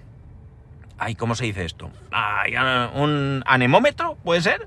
Ay, 0.96 1.14
¿cómo 1.14 1.34
se 1.34 1.44
dice 1.44 1.66
esto? 1.66 1.90
un 2.94 3.42
anemómetro, 3.46 4.16
¿puede 4.24 4.40
ser? 4.40 4.66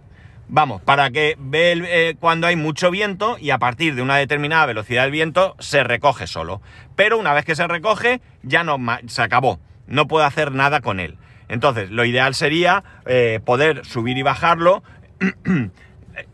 Vamos, 0.52 0.82
para 0.82 1.12
que 1.12 1.36
ve 1.38 1.80
eh, 1.86 2.16
cuando 2.20 2.48
hay 2.48 2.56
mucho 2.56 2.90
viento 2.90 3.38
y 3.40 3.52
a 3.52 3.60
partir 3.60 3.94
de 3.94 4.02
una 4.02 4.18
determinada 4.18 4.66
velocidad 4.66 5.04
del 5.04 5.12
viento 5.12 5.56
se 5.60 5.84
recoge 5.84 6.26
solo. 6.26 6.60
Pero 6.96 7.20
una 7.20 7.34
vez 7.34 7.46
que 7.46 7.56
se 7.56 7.68
recoge, 7.68 8.20
ya 8.42 8.64
no 8.64 8.78
se 9.06 9.22
acabó. 9.22 9.60
No 9.86 10.08
puedo 10.08 10.26
hacer 10.26 10.52
nada 10.52 10.82
con 10.82 11.00
él. 11.00 11.18
Entonces, 11.50 11.92
lo 11.92 12.04
ideal 12.04 12.34
sería 12.34 12.84
eh, 13.06 13.40
poder 13.46 13.86
subir 13.86 14.18
y 14.18 14.24
bajarlo 14.24 14.82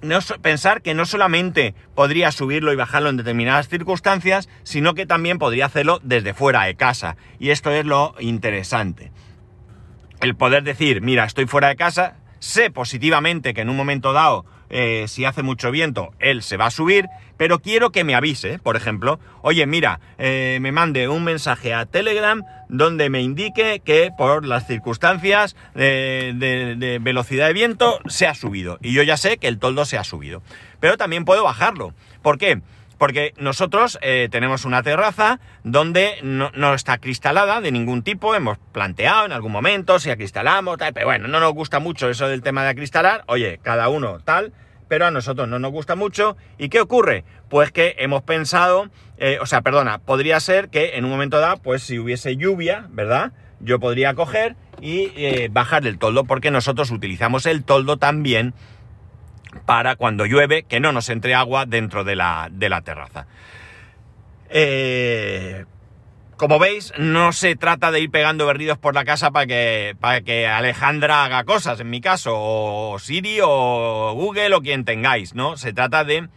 no, 0.01 0.19
pensar 0.41 0.81
que 0.81 0.93
no 0.93 1.05
solamente 1.05 1.75
podría 1.93 2.31
subirlo 2.31 2.71
y 2.71 2.77
bajarlo 2.77 3.09
en 3.09 3.17
determinadas 3.17 3.67
circunstancias, 3.67 4.47
sino 4.63 4.93
que 4.93 5.05
también 5.05 5.39
podría 5.39 5.65
hacerlo 5.65 5.99
desde 6.03 6.33
fuera 6.33 6.63
de 6.63 6.75
casa. 6.75 7.17
Y 7.37 7.49
esto 7.49 7.69
es 7.71 7.85
lo 7.85 8.15
interesante. 8.19 9.11
El 10.21 10.35
poder 10.35 10.63
decir, 10.63 11.01
mira, 11.01 11.25
estoy 11.25 11.45
fuera 11.47 11.67
de 11.67 11.75
casa, 11.75 12.15
sé 12.45 12.69
positivamente 12.69 13.53
que 13.53 13.61
en 13.61 13.69
un 13.69 13.77
momento 13.77 14.13
dado 14.13 14.45
eh, 14.69 15.05
si 15.07 15.25
hace 15.25 15.43
mucho 15.43 15.71
viento, 15.71 16.13
él 16.19 16.41
se 16.41 16.57
va 16.57 16.67
a 16.67 16.71
subir, 16.71 17.07
pero 17.37 17.59
quiero 17.59 17.91
que 17.91 18.03
me 18.03 18.15
avise, 18.15 18.59
por 18.59 18.75
ejemplo, 18.75 19.19
oye, 19.41 19.65
mira, 19.67 19.99
eh, 20.17 20.57
me 20.61 20.71
mande 20.71 21.07
un 21.07 21.23
mensaje 21.23 21.73
a 21.73 21.85
Telegram 21.85 22.41
donde 22.67 23.09
me 23.09 23.21
indique 23.21 23.81
que 23.85 24.09
por 24.17 24.45
las 24.45 24.65
circunstancias 24.65 25.55
de, 25.75 26.99
velocidad 27.01 27.47
de 27.47 27.53
viento 27.53 27.99
se 28.07 28.25
ha 28.25 28.33
subido. 28.33 28.79
Y 28.81 28.93
yo 28.93 29.03
ya 29.03 29.17
sé 29.17 29.37
que 29.37 29.47
el 29.47 29.59
toldo 29.59 29.85
se 29.85 29.97
ha 29.97 30.03
subido. 30.03 30.41
Pero 30.79 30.97
también 30.97 31.25
puedo 31.25 31.43
bajarlo. 31.43 31.93
¿Por 32.23 32.37
qué? 32.37 32.61
Porque 32.97 33.33
nosotros 33.37 33.99
eh, 34.01 34.29
tenemos 34.31 34.65
una 34.65 34.83
terraza 34.83 35.39
donde 35.63 36.19
no, 36.23 36.73
está 36.73 36.97
cristalada 36.97 37.61
de 37.61 37.71
ningún 37.71 38.03
tipo, 38.03 38.35
hemos 38.35 38.57
planteado 38.71 39.25
en 39.25 39.31
algún 39.31 39.51
momento 39.51 39.99
si 39.99 40.09
acristalamos, 40.09 40.77
tal, 40.77 40.93
pero 40.93 41.07
bueno, 41.07 41.27
no 41.27 41.39
nos 41.39 41.53
gusta 41.53 41.79
mucho 41.79 42.09
eso 42.09 42.27
del 42.27 42.41
tema 42.41 42.63
de 42.63 42.69
acristalar, 42.69 43.23
oye, 43.27 43.59
cada 43.61 43.89
uno 43.89 44.19
tal, 44.19 44.53
pero 44.87 45.05
a 45.05 45.11
nosotros 45.11 45.47
no 45.47 45.59
nos 45.59 45.71
gusta 45.71 45.95
mucho. 45.95 46.37
¿Y 46.57 46.69
qué 46.69 46.79
ocurre? 46.79 47.23
Pues 47.49 47.71
que 47.71 47.95
hemos 47.99 48.23
pensado, 48.23 48.89
eh, 49.17 49.39
o 49.41 49.45
sea, 49.45 49.61
perdona, 49.61 49.99
podría 49.99 50.39
ser 50.39 50.69
que 50.69 50.95
en 50.97 51.05
un 51.05 51.11
momento 51.11 51.39
dado, 51.39 51.57
pues 51.57 51.83
si 51.83 51.99
hubiese 51.99 52.37
lluvia, 52.37 52.87
¿verdad? 52.89 53.33
yo 53.59 53.79
podría 53.79 54.13
coger 54.13 54.55
y 54.81 55.11
eh, 55.15 55.49
bajar 55.51 55.85
el 55.87 55.97
toldo, 55.97 56.25
porque 56.25 56.51
nosotros 56.51 56.91
utilizamos 56.91 57.45
el 57.45 57.63
toldo 57.63 57.97
también 57.97 58.53
para 59.65 59.95
cuando 59.95 60.25
llueve, 60.25 60.63
que 60.63 60.79
no 60.79 60.91
nos 60.91 61.09
entre 61.09 61.35
agua 61.35 61.65
dentro 61.65 62.03
de 62.03 62.15
la, 62.15 62.49
de 62.51 62.69
la 62.69 62.81
terraza. 62.81 63.27
Eh, 64.49 65.65
como 66.37 66.59
veis, 66.59 66.93
no 66.97 67.31
se 67.31 67.55
trata 67.55 67.91
de 67.91 68.01
ir 68.01 68.11
pegando 68.11 68.45
berridos 68.45 68.77
por 68.77 68.93
la 68.93 69.05
casa 69.05 69.31
para 69.31 69.47
que, 69.47 69.95
para 69.99 70.21
que 70.21 70.47
Alejandra 70.47 71.23
haga 71.23 71.45
cosas, 71.45 71.79
en 71.79 71.89
mi 71.89 72.01
caso, 72.01 72.33
o 72.35 72.99
Siri 72.99 73.39
o 73.41 74.13
Google 74.15 74.53
o 74.53 74.61
quien 74.61 74.83
tengáis, 74.83 75.33
¿no? 75.33 75.55
Se 75.55 75.71
trata 75.71 76.03
de, 76.03 76.27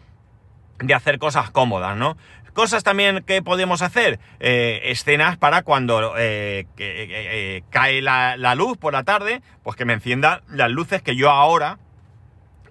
de 0.78 0.94
hacer 0.94 1.18
cosas 1.18 1.50
cómodas, 1.50 1.96
¿no? 1.96 2.16
Cosas 2.52 2.84
también 2.84 3.24
que 3.24 3.42
podemos 3.42 3.82
hacer, 3.82 4.20
eh, 4.40 4.80
escenas 4.84 5.36
para 5.36 5.62
cuando 5.62 6.14
eh, 6.16 6.66
eh, 6.76 7.62
cae 7.70 8.00
la, 8.00 8.36
la, 8.36 8.54
luz 8.54 8.78
por 8.78 8.92
la 8.92 9.02
tarde, 9.02 9.42
pues 9.62 9.76
que 9.76 9.84
me 9.84 9.92
encienda 9.92 10.42
las 10.48 10.70
luces 10.70 11.02
que 11.02 11.16
yo 11.16 11.30
ahora 11.30 11.78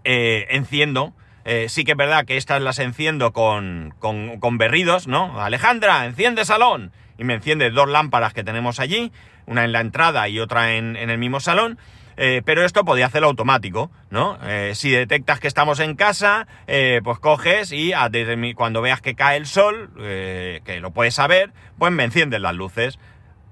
enciendo. 0.08 1.14
sí 1.68 1.84
que 1.84 1.92
es 1.92 1.98
verdad 1.98 2.26
que 2.26 2.38
estas 2.38 2.62
las 2.62 2.80
enciendo 2.80 3.34
con, 3.34 3.94
con, 4.00 4.40
con 4.40 4.58
berridos, 4.58 5.08
¿no? 5.08 5.42
Alejandra, 5.42 6.06
enciende 6.06 6.46
salón 6.46 6.92
y 7.18 7.24
me 7.24 7.34
enciende 7.34 7.72
dos 7.72 7.90
lámparas 7.90 8.34
que 8.34 8.44
tenemos 8.44 8.80
allí, 8.80 9.12
una 9.46 9.66
en 9.66 9.72
la 9.72 9.82
entrada 9.82 10.28
y 10.30 10.40
otra 10.40 10.76
en, 10.76 10.96
el 10.96 11.18
mismo 11.18 11.40
salón. 11.40 11.78
Eh, 12.20 12.42
pero 12.44 12.66
esto 12.66 12.84
podía 12.84 13.06
hacerlo 13.06 13.28
automático, 13.28 13.92
¿no? 14.10 14.40
Eh, 14.44 14.72
si 14.74 14.90
detectas 14.90 15.40
que 15.40 15.48
estamos 15.48 15.80
en 15.80 15.96
casa, 15.96 16.48
eh, 16.66 17.00
pues 17.04 17.20
coges 17.20 17.72
y 17.72 17.94
cuando 18.56 18.82
veas 18.82 19.02
que 19.02 19.14
cae 19.14 19.38
el 19.38 19.46
sol, 19.46 19.92
que 19.96 20.80
lo 20.82 20.92
puedes 20.92 21.14
saber, 21.14 21.52
pues 21.78 21.92
me 21.92 22.04
encienden 22.04 22.42
las 22.42 22.56
luces. 22.56 22.98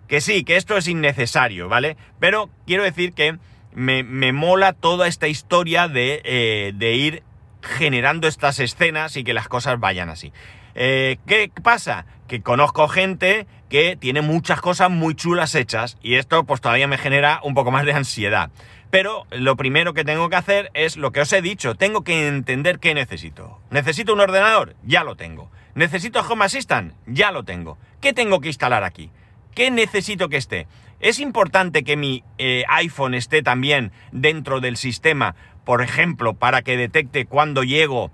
Que 0.07 0.21
sí, 0.21 0.43
que 0.43 0.55
esto 0.55 0.77
es 0.77 0.87
innecesario, 0.87 1.67
¿vale? 1.67 1.95
Pero 2.19 2.49
quiero 2.65 2.83
decir 2.83 3.13
que 3.13 3.37
me, 3.75 4.03
me 4.03 4.31
mola 4.31 4.73
toda 4.73 5.07
esta 5.07 5.27
historia 5.27 5.87
de, 5.87 6.73
de 6.75 6.93
ir 6.93 7.23
generando 7.61 8.27
estas 8.27 8.59
escenas 8.59 9.17
y 9.17 9.23
que 9.23 9.33
las 9.33 9.47
cosas 9.47 9.79
vayan 9.79 10.09
así. 10.09 10.31
Eh, 10.75 11.17
¿Qué 11.25 11.51
pasa? 11.63 12.05
Que 12.27 12.41
conozco 12.41 12.87
gente 12.87 13.47
que 13.69 13.95
tiene 13.95 14.21
muchas 14.21 14.61
cosas 14.61 14.89
muy 14.89 15.15
chulas 15.15 15.55
hechas 15.55 15.97
y 16.01 16.15
esto 16.15 16.43
pues 16.43 16.61
todavía 16.61 16.87
me 16.87 16.97
genera 16.97 17.39
un 17.43 17.53
poco 17.53 17.71
más 17.71 17.85
de 17.85 17.93
ansiedad. 17.93 18.51
Pero 18.91 19.25
lo 19.31 19.55
primero 19.55 19.93
que 19.93 20.03
tengo 20.03 20.29
que 20.29 20.35
hacer 20.35 20.71
es 20.73 20.95
lo 20.97 21.11
que 21.11 21.21
os 21.21 21.33
he 21.33 21.41
dicho, 21.41 21.75
tengo 21.75 22.03
que 22.03 22.27
entender 22.27 22.79
qué 22.79 22.93
necesito. 22.93 23.59
¿Necesito 23.71 24.13
un 24.13 24.21
ordenador? 24.21 24.75
Ya 24.83 25.03
lo 25.03 25.15
tengo. 25.15 25.49
¿Necesito 25.73 26.21
Home 26.21 26.45
Assistant? 26.45 26.93
Ya 27.05 27.31
lo 27.31 27.43
tengo. 27.43 27.77
¿Qué 27.99 28.13
tengo 28.13 28.39
que 28.39 28.49
instalar 28.49 28.83
aquí? 28.83 29.11
¿Qué 29.53 29.71
necesito 29.71 30.29
que 30.29 30.37
esté? 30.37 30.67
¿Es 30.99 31.19
importante 31.19 31.83
que 31.83 31.97
mi 31.97 32.23
eh, 32.37 32.63
iPhone 32.69 33.13
esté 33.13 33.41
también 33.41 33.91
dentro 34.11 34.59
del 34.59 34.77
sistema, 34.77 35.35
por 35.63 35.81
ejemplo, 35.81 36.33
para 36.33 36.61
que 36.61 36.77
detecte 36.77 37.25
cuando 37.25 37.63
llego 37.63 38.11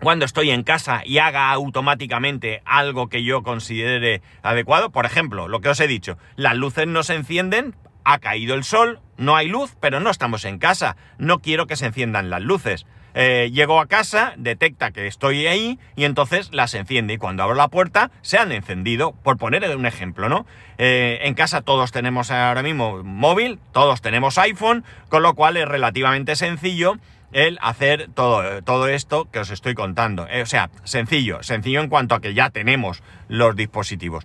cuando 0.00 0.24
estoy 0.24 0.50
en 0.50 0.62
casa 0.62 1.02
y 1.04 1.18
haga 1.18 1.50
automáticamente 1.50 2.62
algo 2.64 3.08
que 3.08 3.22
yo 3.22 3.42
considere 3.42 4.22
adecuado. 4.42 4.90
Por 4.90 5.04
ejemplo, 5.04 5.46
lo 5.46 5.60
que 5.60 5.68
os 5.68 5.80
he 5.80 5.86
dicho, 5.86 6.16
las 6.36 6.56
luces 6.56 6.86
no 6.86 7.02
se 7.02 7.14
encienden, 7.14 7.76
ha 8.04 8.18
caído 8.18 8.54
el 8.54 8.64
sol, 8.64 9.00
no 9.18 9.36
hay 9.36 9.48
luz, 9.48 9.76
pero 9.80 10.00
no 10.00 10.10
estamos 10.10 10.44
en 10.44 10.58
casa. 10.58 10.96
No 11.18 11.40
quiero 11.40 11.66
que 11.66 11.76
se 11.76 11.86
enciendan 11.86 12.30
las 12.30 12.40
luces. 12.40 12.86
Eh, 13.14 13.50
llego 13.52 13.80
a 13.80 13.86
casa, 13.86 14.34
detecta 14.36 14.90
que 14.92 15.06
estoy 15.06 15.46
ahí 15.46 15.78
y 15.96 16.04
entonces 16.04 16.50
las 16.52 16.74
enciende. 16.74 17.14
Y 17.14 17.18
cuando 17.18 17.42
abro 17.42 17.54
la 17.54 17.68
puerta, 17.68 18.10
se 18.22 18.38
han 18.38 18.52
encendido, 18.52 19.12
por 19.12 19.36
poner 19.36 19.64
un 19.76 19.86
ejemplo, 19.86 20.28
¿no? 20.28 20.46
Eh, 20.78 21.18
en 21.22 21.34
casa 21.34 21.62
todos 21.62 21.92
tenemos 21.92 22.30
ahora 22.30 22.62
mismo 22.62 23.02
móvil, 23.02 23.58
todos 23.72 24.00
tenemos 24.00 24.38
iPhone, 24.38 24.84
con 25.08 25.22
lo 25.22 25.34
cual 25.34 25.56
es 25.56 25.66
relativamente 25.66 26.36
sencillo 26.36 26.96
el 27.32 27.58
hacer 27.62 28.08
todo, 28.14 28.62
todo 28.62 28.88
esto 28.88 29.30
que 29.30 29.40
os 29.40 29.50
estoy 29.50 29.74
contando. 29.74 30.26
Eh, 30.28 30.42
o 30.42 30.46
sea, 30.46 30.70
sencillo, 30.84 31.42
sencillo 31.42 31.80
en 31.80 31.88
cuanto 31.88 32.14
a 32.14 32.20
que 32.20 32.34
ya 32.34 32.50
tenemos 32.50 33.02
los 33.28 33.54
dispositivos. 33.56 34.24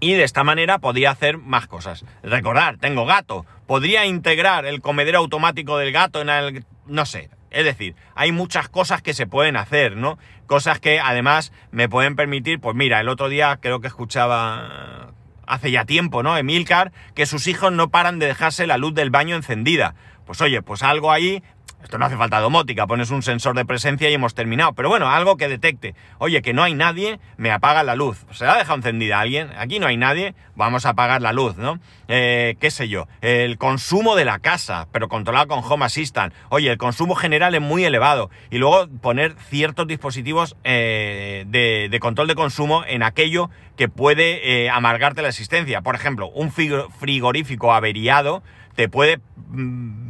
Y 0.00 0.14
de 0.14 0.24
esta 0.24 0.44
manera 0.44 0.78
podría 0.78 1.10
hacer 1.10 1.36
más 1.36 1.66
cosas. 1.66 2.06
Recordar, 2.22 2.78
tengo 2.78 3.04
gato. 3.04 3.44
Podría 3.66 4.06
integrar 4.06 4.64
el 4.64 4.80
comedero 4.80 5.18
automático 5.18 5.76
del 5.76 5.92
gato 5.92 6.22
en 6.22 6.30
el... 6.30 6.64
no 6.86 7.04
sé. 7.04 7.28
Es 7.50 7.64
decir, 7.64 7.96
hay 8.14 8.32
muchas 8.32 8.68
cosas 8.68 9.02
que 9.02 9.14
se 9.14 9.26
pueden 9.26 9.56
hacer, 9.56 9.96
¿no? 9.96 10.18
Cosas 10.46 10.78
que 10.78 11.00
además 11.00 11.52
me 11.72 11.88
pueden 11.88 12.16
permitir, 12.16 12.60
pues 12.60 12.76
mira, 12.76 13.00
el 13.00 13.08
otro 13.08 13.28
día 13.28 13.58
creo 13.60 13.80
que 13.80 13.88
escuchaba 13.88 15.12
hace 15.46 15.70
ya 15.70 15.84
tiempo, 15.84 16.22
¿no? 16.22 16.36
Emilcar, 16.36 16.92
que 17.14 17.26
sus 17.26 17.48
hijos 17.48 17.72
no 17.72 17.90
paran 17.90 18.18
de 18.18 18.26
dejarse 18.26 18.66
la 18.66 18.78
luz 18.78 18.94
del 18.94 19.10
baño 19.10 19.34
encendida. 19.34 19.94
Pues 20.24 20.40
oye, 20.40 20.62
pues 20.62 20.84
algo 20.84 21.10
ahí 21.10 21.42
esto 21.82 21.98
no 21.98 22.06
hace 22.06 22.16
falta 22.16 22.40
domótica, 22.40 22.86
pones 22.86 23.10
un 23.10 23.22
sensor 23.22 23.56
de 23.56 23.64
presencia 23.64 24.10
y 24.10 24.14
hemos 24.14 24.34
terminado. 24.34 24.72
Pero 24.74 24.88
bueno, 24.88 25.08
algo 25.08 25.36
que 25.36 25.48
detecte. 25.48 25.94
Oye, 26.18 26.42
que 26.42 26.52
no 26.52 26.62
hay 26.62 26.74
nadie, 26.74 27.18
me 27.36 27.50
apaga 27.50 27.82
la 27.82 27.94
luz. 27.94 28.26
¿Se 28.32 28.44
la 28.44 28.54
ha 28.54 28.58
dejado 28.58 28.76
encendida 28.76 29.20
alguien? 29.20 29.50
Aquí 29.58 29.78
no 29.78 29.86
hay 29.86 29.96
nadie, 29.96 30.34
vamos 30.54 30.86
a 30.86 30.90
apagar 30.90 31.22
la 31.22 31.32
luz, 31.32 31.56
¿no? 31.56 31.80
Eh, 32.08 32.56
¿Qué 32.60 32.70
sé 32.70 32.88
yo? 32.88 33.08
El 33.22 33.56
consumo 33.58 34.14
de 34.14 34.24
la 34.24 34.38
casa, 34.38 34.88
pero 34.92 35.08
controlado 35.08 35.48
con 35.48 35.64
Home 35.64 35.84
Assistant. 35.84 36.34
Oye, 36.48 36.70
el 36.70 36.78
consumo 36.78 37.14
general 37.14 37.54
es 37.54 37.60
muy 37.60 37.84
elevado. 37.84 38.30
Y 38.50 38.58
luego 38.58 38.86
poner 39.00 39.34
ciertos 39.48 39.86
dispositivos 39.86 40.56
eh, 40.64 41.44
de, 41.48 41.98
control 42.00 42.28
de 42.28 42.34
consumo 42.34 42.84
en 42.86 43.02
aquello 43.02 43.50
que 43.76 43.88
puede 43.88 44.64
eh, 44.64 44.70
amargarte 44.70 45.22
la 45.22 45.28
existencia. 45.28 45.80
Por 45.80 45.94
ejemplo, 45.94 46.28
un 46.28 46.52
frigorífico 46.52 47.72
averiado 47.72 48.42
te 48.74 48.88
puede... 48.88 49.20
Mm, 49.48 50.09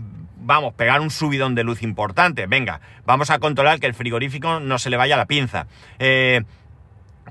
vamos, 0.50 0.74
pegar 0.74 1.00
un 1.00 1.10
subidón 1.10 1.54
de 1.54 1.62
luz 1.62 1.80
importante. 1.84 2.48
Venga, 2.48 2.80
vamos 3.06 3.30
a 3.30 3.38
controlar 3.38 3.78
que 3.78 3.86
el 3.86 3.94
frigorífico 3.94 4.58
no 4.58 4.80
se 4.80 4.90
le 4.90 4.96
vaya 4.96 5.16
la 5.16 5.26
pinza. 5.26 5.68
Eh, 6.00 6.42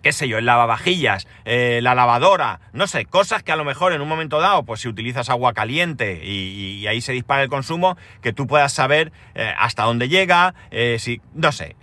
qué 0.01 0.13
sé 0.13 0.29
yo, 0.29 0.38
el 0.38 0.45
lavavajillas, 0.45 1.27
eh, 1.43 1.82
la 1.84 1.95
lavadora, 1.95 2.62
no 2.71 2.88
sé, 2.88 3.03
cosas 3.03 3.43
que 3.43 3.51
a 3.51 3.58
lo 3.58 3.65
mejor 3.65 3.91
en 3.91 3.99
un 3.99 4.08
momento 4.08 4.39
dado, 4.39 4.63
pues 4.63 4.79
si 4.79 4.88
utilizas 4.88 5.29
agua 5.29 5.51
caliente 5.51 6.21
y, 6.23 6.88
ahí 6.88 7.01
se 7.01 7.12
dispara 7.12 7.43
el 7.43 7.49
consumo, 7.49 7.97
que 8.21 8.32
tú 8.32 8.47
puedas 8.47 8.71
saber 8.71 9.12
eh, 9.36 9.53
hasta 9.60 9.84
dónde 9.84 10.08
llega, 10.08 10.53
si, 10.97 11.19
no 11.34 11.51
sé, 11.51 11.75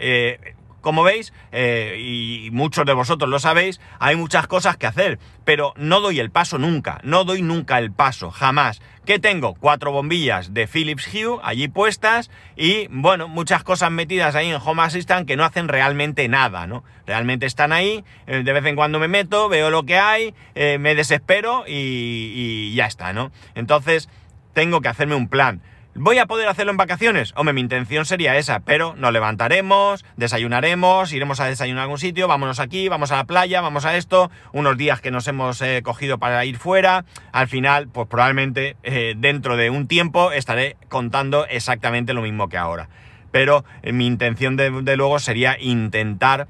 como 0.87 1.03
veis, 1.03 1.33
eh, 1.51 1.97
y 1.99 2.51
muchos 2.53 2.87
de 2.87 2.93
vosotros 2.93 3.29
lo 3.29 3.41
sabéis, 3.41 3.81
hay 3.99 4.15
muchas 4.15 4.47
cosas 4.47 4.77
que 4.77 4.87
hacer, 4.87 5.19
pero 5.45 5.75
no 5.77 6.01
doy 6.01 6.21
el 6.21 6.31
paso 6.31 6.59
nunca, 6.59 7.01
no 7.03 7.25
doy 7.25 7.43
nunca 7.43 7.81
el 7.81 7.91
paso, 7.91 8.31
jamás. 8.31 8.81
¿Qué 9.05 9.19
tengo? 9.19 9.55
Cuatro 9.55 9.91
bombillas 9.91 10.55
de 10.55 10.69
Philips 10.69 11.13
Hue 11.13 11.41
allí 11.43 11.67
puestas 11.67 12.31
y, 12.57 12.87
bueno, 12.87 13.27
muchas 13.27 13.65
cosas 13.65 13.91
metidas 13.91 14.37
ahí 14.37 14.49
en 14.49 14.61
Home 14.65 14.85
Assistant 14.85 15.27
que 15.27 15.35
no 15.35 15.45
hacen 15.45 15.67
realmente 15.67 16.29
nada, 16.29 16.69
¿no? 16.69 16.85
Realmente 17.05 17.47
están 17.47 17.73
ahí, 17.73 18.05
eh, 18.29 18.45
de 18.45 18.53
vez 18.53 18.65
en 18.65 18.77
cuando 18.77 19.01
me 19.01 19.09
meto, 19.09 19.49
veo 19.49 19.71
lo 19.71 19.83
que 19.87 19.99
hay, 19.99 20.35
eh, 20.55 20.79
me 20.79 20.95
desespero 20.95 21.65
y, 21.67 21.73
y 21.73 22.75
ya 22.77 22.87
está, 22.87 23.13
¿no? 23.13 23.33
Entonces, 23.57 24.09
tengo 24.53 24.81
que 24.81 24.89
hacerme 24.89 25.17
un 25.17 25.27
plan. 25.27 25.63
¿Voy 25.99 26.19
a 26.19 26.27
poder 26.27 26.47
hacerlo 26.47 26.73
en 26.73 26.77
vacaciones? 26.77 27.33
Hombre, 27.37 27.55
mi 27.55 27.63
intención 27.63 28.05
sería 28.05 28.37
esa, 28.37 28.61
pero 28.61 28.95
nos 28.99 29.15
levantaremos, 29.15 30.05
desayunaremos, 30.19 31.11
iremos 31.15 31.41
a 31.41 31.47
desayunar 31.47 31.81
a 31.81 31.83
algún 31.85 31.99
sitio, 31.99 32.29
vámonos 32.29 32.61
aquí, 32.61 32.91
vamos 32.91 33.13
a 33.13 33.17
la 33.17 33.25
playa, 33.25 33.63
vamos 33.63 33.87
a 33.87 33.97
esto, 33.97 34.31
unos 34.53 34.77
días 34.77 35.01
que 35.01 35.11
nos 35.11 35.27
hemos 35.27 35.63
eh, 35.63 35.81
cogido 35.83 36.19
para 36.19 36.45
ir 36.45 36.59
fuera. 36.59 37.07
Al 37.33 37.49
final, 37.49 37.89
pues 37.89 38.09
probablemente 38.09 38.77
eh, 38.83 39.15
dentro 39.17 39.57
de 39.57 39.71
un 39.71 39.89
tiempo 39.89 40.33
estaré 40.33 40.77
contando 40.89 41.47
exactamente 41.47 42.13
lo 42.13 42.21
mismo 42.21 42.51
que 42.51 42.59
ahora. 42.59 42.91
Pero 43.33 43.65
eh, 43.83 43.95
mi 43.95 44.07
intención 44.07 44.57
de, 44.57 44.71
de 44.71 44.97
luego 44.99 45.19
sería 45.19 45.57
intentar 45.59 46.47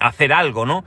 hacer 0.00 0.32
algo, 0.32 0.66
¿no? 0.66 0.84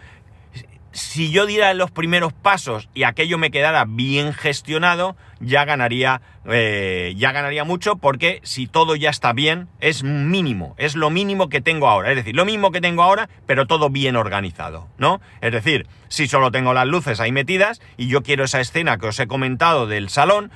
Si 0.93 1.31
yo 1.31 1.47
diera 1.47 1.73
los 1.73 1.91
primeros 1.91 2.33
pasos 2.33 2.87
y 2.93 3.03
aquello 3.03 3.39
me 3.39 3.49
quedara 3.49 3.83
bien 3.85 4.31
gestionado, 4.31 5.17
ya 5.39 5.65
ganaría, 5.65 6.21
eh, 6.45 7.13
ya 7.17 7.31
ganaría 7.31 7.63
mucho 7.63 7.95
porque 7.95 8.39
si 8.43 8.67
todo 8.67 8.95
ya 8.95 9.09
está 9.09 9.33
bien, 9.33 9.67
es 9.79 10.03
mínimo, 10.03 10.75
es 10.77 10.95
lo 10.95 11.09
mínimo 11.09 11.49
que 11.49 11.61
tengo 11.61 11.89
ahora. 11.89 12.11
Es 12.11 12.15
decir, 12.15 12.35
lo 12.35 12.45
mismo 12.45 12.71
que 12.71 12.79
tengo 12.79 13.01
ahora, 13.01 13.27
pero 13.47 13.65
todo 13.65 13.89
bien 13.89 14.15
organizado, 14.15 14.87
¿no? 14.99 15.19
Es 15.41 15.51
decir, 15.51 15.87
si 16.09 16.27
solo 16.27 16.51
tengo 16.51 16.73
las 16.73 16.87
luces 16.87 17.19
ahí 17.19 17.31
metidas 17.31 17.81
y 17.97 18.07
yo 18.07 18.21
quiero 18.21 18.43
esa 18.43 18.61
escena 18.61 18.99
que 18.99 19.07
os 19.07 19.19
he 19.19 19.25
comentado 19.25 19.87
del 19.87 20.09
salón, 20.09 20.51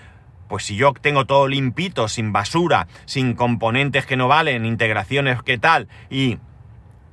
pues 0.47 0.65
si 0.65 0.75
yo 0.75 0.93
tengo 0.93 1.25
todo 1.25 1.47
limpito, 1.47 2.07
sin 2.07 2.31
basura, 2.31 2.87
sin 3.05 3.33
componentes 3.33 4.05
que 4.05 4.17
no 4.17 4.27
valen, 4.27 4.65
integraciones 4.65 5.41
que 5.41 5.57
tal, 5.57 5.87
y 6.11 6.37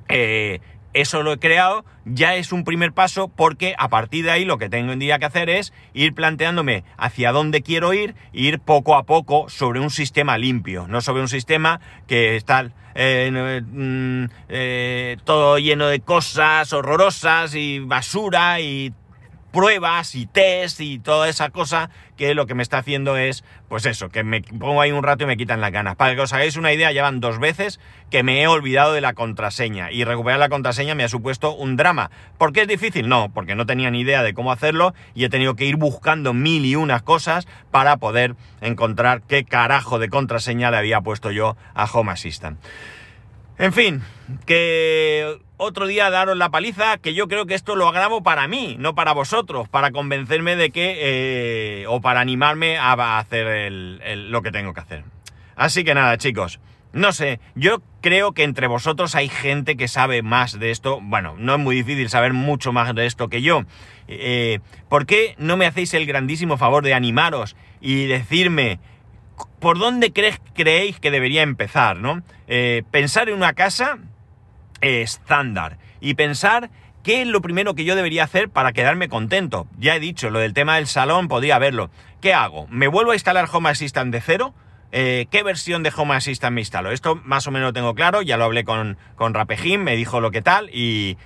eh, 0.09 0.61
eso 0.95 1.23
lo 1.23 1.33
he 1.33 1.39
creado, 1.39 1.83
ya 2.05 2.35
es 2.35 2.51
un 2.51 2.63
primer 2.63 2.93
paso 2.93 3.27
porque 3.27 3.75
a 3.77 3.89
partir 3.89 4.23
de 4.23 4.31
ahí 4.31 4.45
lo 4.45 4.57
que 4.57 4.69
tengo 4.69 4.93
en 4.93 4.99
día 4.99 5.19
que 5.19 5.25
hacer 5.25 5.49
es 5.49 5.73
ir 5.93 6.13
planteándome 6.13 6.85
hacia 6.97 7.33
dónde 7.33 7.61
quiero 7.61 7.93
ir, 7.93 8.15
ir 8.31 8.59
poco 8.59 8.95
a 8.95 9.03
poco 9.03 9.49
sobre 9.49 9.81
un 9.81 9.89
sistema 9.89 10.37
limpio, 10.37 10.87
no 10.87 11.01
sobre 11.01 11.21
un 11.21 11.27
sistema 11.27 11.81
que 12.07 12.37
está 12.37 12.71
eh, 12.95 13.61
mm, 13.61 14.25
eh, 14.47 15.17
todo 15.25 15.59
lleno 15.59 15.87
de 15.87 15.99
cosas 15.99 16.71
horrorosas 16.71 17.53
y 17.55 17.79
basura 17.79 18.61
y 18.61 18.93
pruebas 19.55 20.15
y 20.15 20.25
test 20.25 20.81
y 20.81 20.99
toda 20.99 21.29
esa 21.29 21.49
cosa 21.49 21.89
que 22.17 22.35
lo 22.35 22.45
que 22.45 22.55
me 22.55 22.61
está 22.61 22.79
haciendo 22.79 23.15
es, 23.15 23.45
pues 23.69 23.85
eso, 23.85 24.09
que 24.09 24.21
me 24.21 24.41
pongo 24.41 24.81
ahí 24.81 24.91
un 24.91 25.01
rato 25.01 25.23
y 25.23 25.27
me 25.27 25.37
quitan 25.37 25.61
las 25.61 25.71
ganas. 25.71 25.95
Para 25.95 26.13
que 26.13 26.19
os 26.19 26.33
hagáis 26.33 26.57
una 26.57 26.73
idea, 26.73 26.91
ya 26.91 27.03
van 27.03 27.21
dos 27.21 27.39
veces 27.39 27.79
que 28.11 28.21
me 28.21 28.41
he 28.41 28.47
olvidado 28.47 28.91
de 28.91 28.99
la 28.99 29.13
contraseña 29.13 29.93
y 29.93 30.03
recuperar 30.03 30.39
la 30.39 30.49
contraseña 30.49 30.93
me 30.93 31.05
ha 31.05 31.09
supuesto 31.09 31.55
un 31.55 31.77
drama. 31.77 32.11
¿Por 32.37 32.51
qué 32.51 32.63
es 32.63 32.67
difícil? 32.67 33.07
No, 33.07 33.31
porque 33.33 33.55
no 33.55 33.65
tenía 33.65 33.89
ni 33.91 34.01
idea 34.01 34.23
de 34.23 34.33
cómo 34.33 34.51
hacerlo 34.51 34.93
y 35.13 35.23
he 35.23 35.29
tenido 35.29 35.55
que 35.55 35.65
ir 35.65 35.77
buscando 35.77 36.33
mil 36.33 36.65
y 36.65 36.75
unas 36.75 37.01
cosas 37.01 37.47
para 37.71 37.95
poder 37.95 38.35
encontrar 38.59 39.21
qué 39.21 39.45
carajo 39.45 39.99
de 39.99 40.09
contraseña 40.09 40.69
le 40.69 40.77
había 40.77 40.99
puesto 40.99 41.31
yo 41.31 41.55
a 41.73 41.85
Home 41.85 42.11
Assistant. 42.11 42.59
En 43.57 43.71
fin, 43.71 44.01
que 44.45 45.39
otro 45.57 45.87
día 45.87 46.09
daros 46.09 46.37
la 46.37 46.49
paliza, 46.49 46.97
que 46.97 47.13
yo 47.13 47.27
creo 47.27 47.45
que 47.45 47.53
esto 47.53 47.75
lo 47.75 47.91
grabo 47.91 48.23
para 48.23 48.47
mí, 48.47 48.75
no 48.79 48.95
para 48.95 49.13
vosotros, 49.13 49.69
para 49.69 49.91
convencerme 49.91 50.55
de 50.55 50.71
que, 50.71 51.81
eh, 51.81 51.87
o 51.87 52.01
para 52.01 52.19
animarme 52.19 52.77
a 52.77 53.19
hacer 53.19 53.71
lo 53.71 54.41
que 54.41 54.51
tengo 54.51 54.73
que 54.73 54.81
hacer. 54.81 55.03
Así 55.55 55.83
que 55.83 55.93
nada, 55.93 56.17
chicos, 56.17 56.59
no 56.95 57.11
sé, 57.11 57.41
yo 57.55 57.81
creo 57.99 58.31
que 58.31 58.43
entre 58.43 58.67
vosotros 58.67 59.15
hay 59.15 59.27
gente 59.27 59.75
que 59.75 59.89
sabe 59.89 60.21
más 60.21 60.57
de 60.59 60.71
esto. 60.71 60.99
Bueno, 61.01 61.35
no 61.37 61.55
es 61.55 61.59
muy 61.59 61.75
difícil 61.75 62.09
saber 62.09 62.31
mucho 62.31 62.71
más 62.71 62.95
de 62.95 63.05
esto 63.05 63.27
que 63.27 63.41
yo. 63.41 63.63
Eh, 64.07 64.59
¿Por 64.87 65.05
qué 65.05 65.35
no 65.37 65.57
me 65.57 65.65
hacéis 65.65 65.93
el 65.93 66.05
grandísimo 66.05 66.57
favor 66.57 66.85
de 66.85 66.93
animaros 66.93 67.57
y 67.81 68.05
decirme 68.05 68.79
por 69.59 69.77
dónde 69.77 70.13
creéis 70.13 70.99
que 70.99 71.11
debería 71.11 71.41
empezar, 71.41 71.97
¿no? 71.97 72.23
Eh, 72.47 72.83
pensar 72.91 73.27
en 73.27 73.35
una 73.35 73.51
casa 73.51 73.97
estándar 74.85 75.77
y 75.99 76.13
pensar 76.13 76.69
qué 77.03 77.21
es 77.21 77.27
lo 77.27 77.41
primero 77.41 77.75
que 77.75 77.85
yo 77.85 77.95
debería 77.95 78.23
hacer 78.23 78.49
para 78.49 78.73
quedarme 78.73 79.09
contento. 79.09 79.67
Ya 79.77 79.95
he 79.95 79.99
dicho, 79.99 80.29
lo 80.29 80.39
del 80.39 80.53
tema 80.53 80.75
del 80.75 80.87
salón 80.87 81.27
podría 81.27 81.59
verlo. 81.59 81.89
¿Qué 82.21 82.33
hago? 82.33 82.67
¿Me 82.69 82.87
vuelvo 82.87 83.11
a 83.11 83.15
instalar 83.15 83.47
Home 83.51 83.69
Assistant 83.69 84.11
de 84.11 84.21
cero? 84.21 84.53
Eh, 84.91 85.27
¿Qué 85.29 85.43
versión 85.43 85.83
de 85.83 85.91
Home 85.95 86.15
Assistant 86.15 86.53
me 86.53 86.61
instalo? 86.61 86.91
Esto 86.91 87.19
más 87.23 87.45
o 87.47 87.51
menos 87.51 87.67
lo 87.67 87.73
tengo 87.73 87.93
claro, 87.93 88.21
ya 88.21 88.37
lo 88.37 88.45
hablé 88.45 88.63
con, 88.63 88.97
con 89.15 89.33
Rapejim, 89.33 89.83
me 89.83 89.95
dijo 89.95 90.21
lo 90.21 90.31
que 90.31 90.41
tal 90.41 90.69
y, 90.71 91.17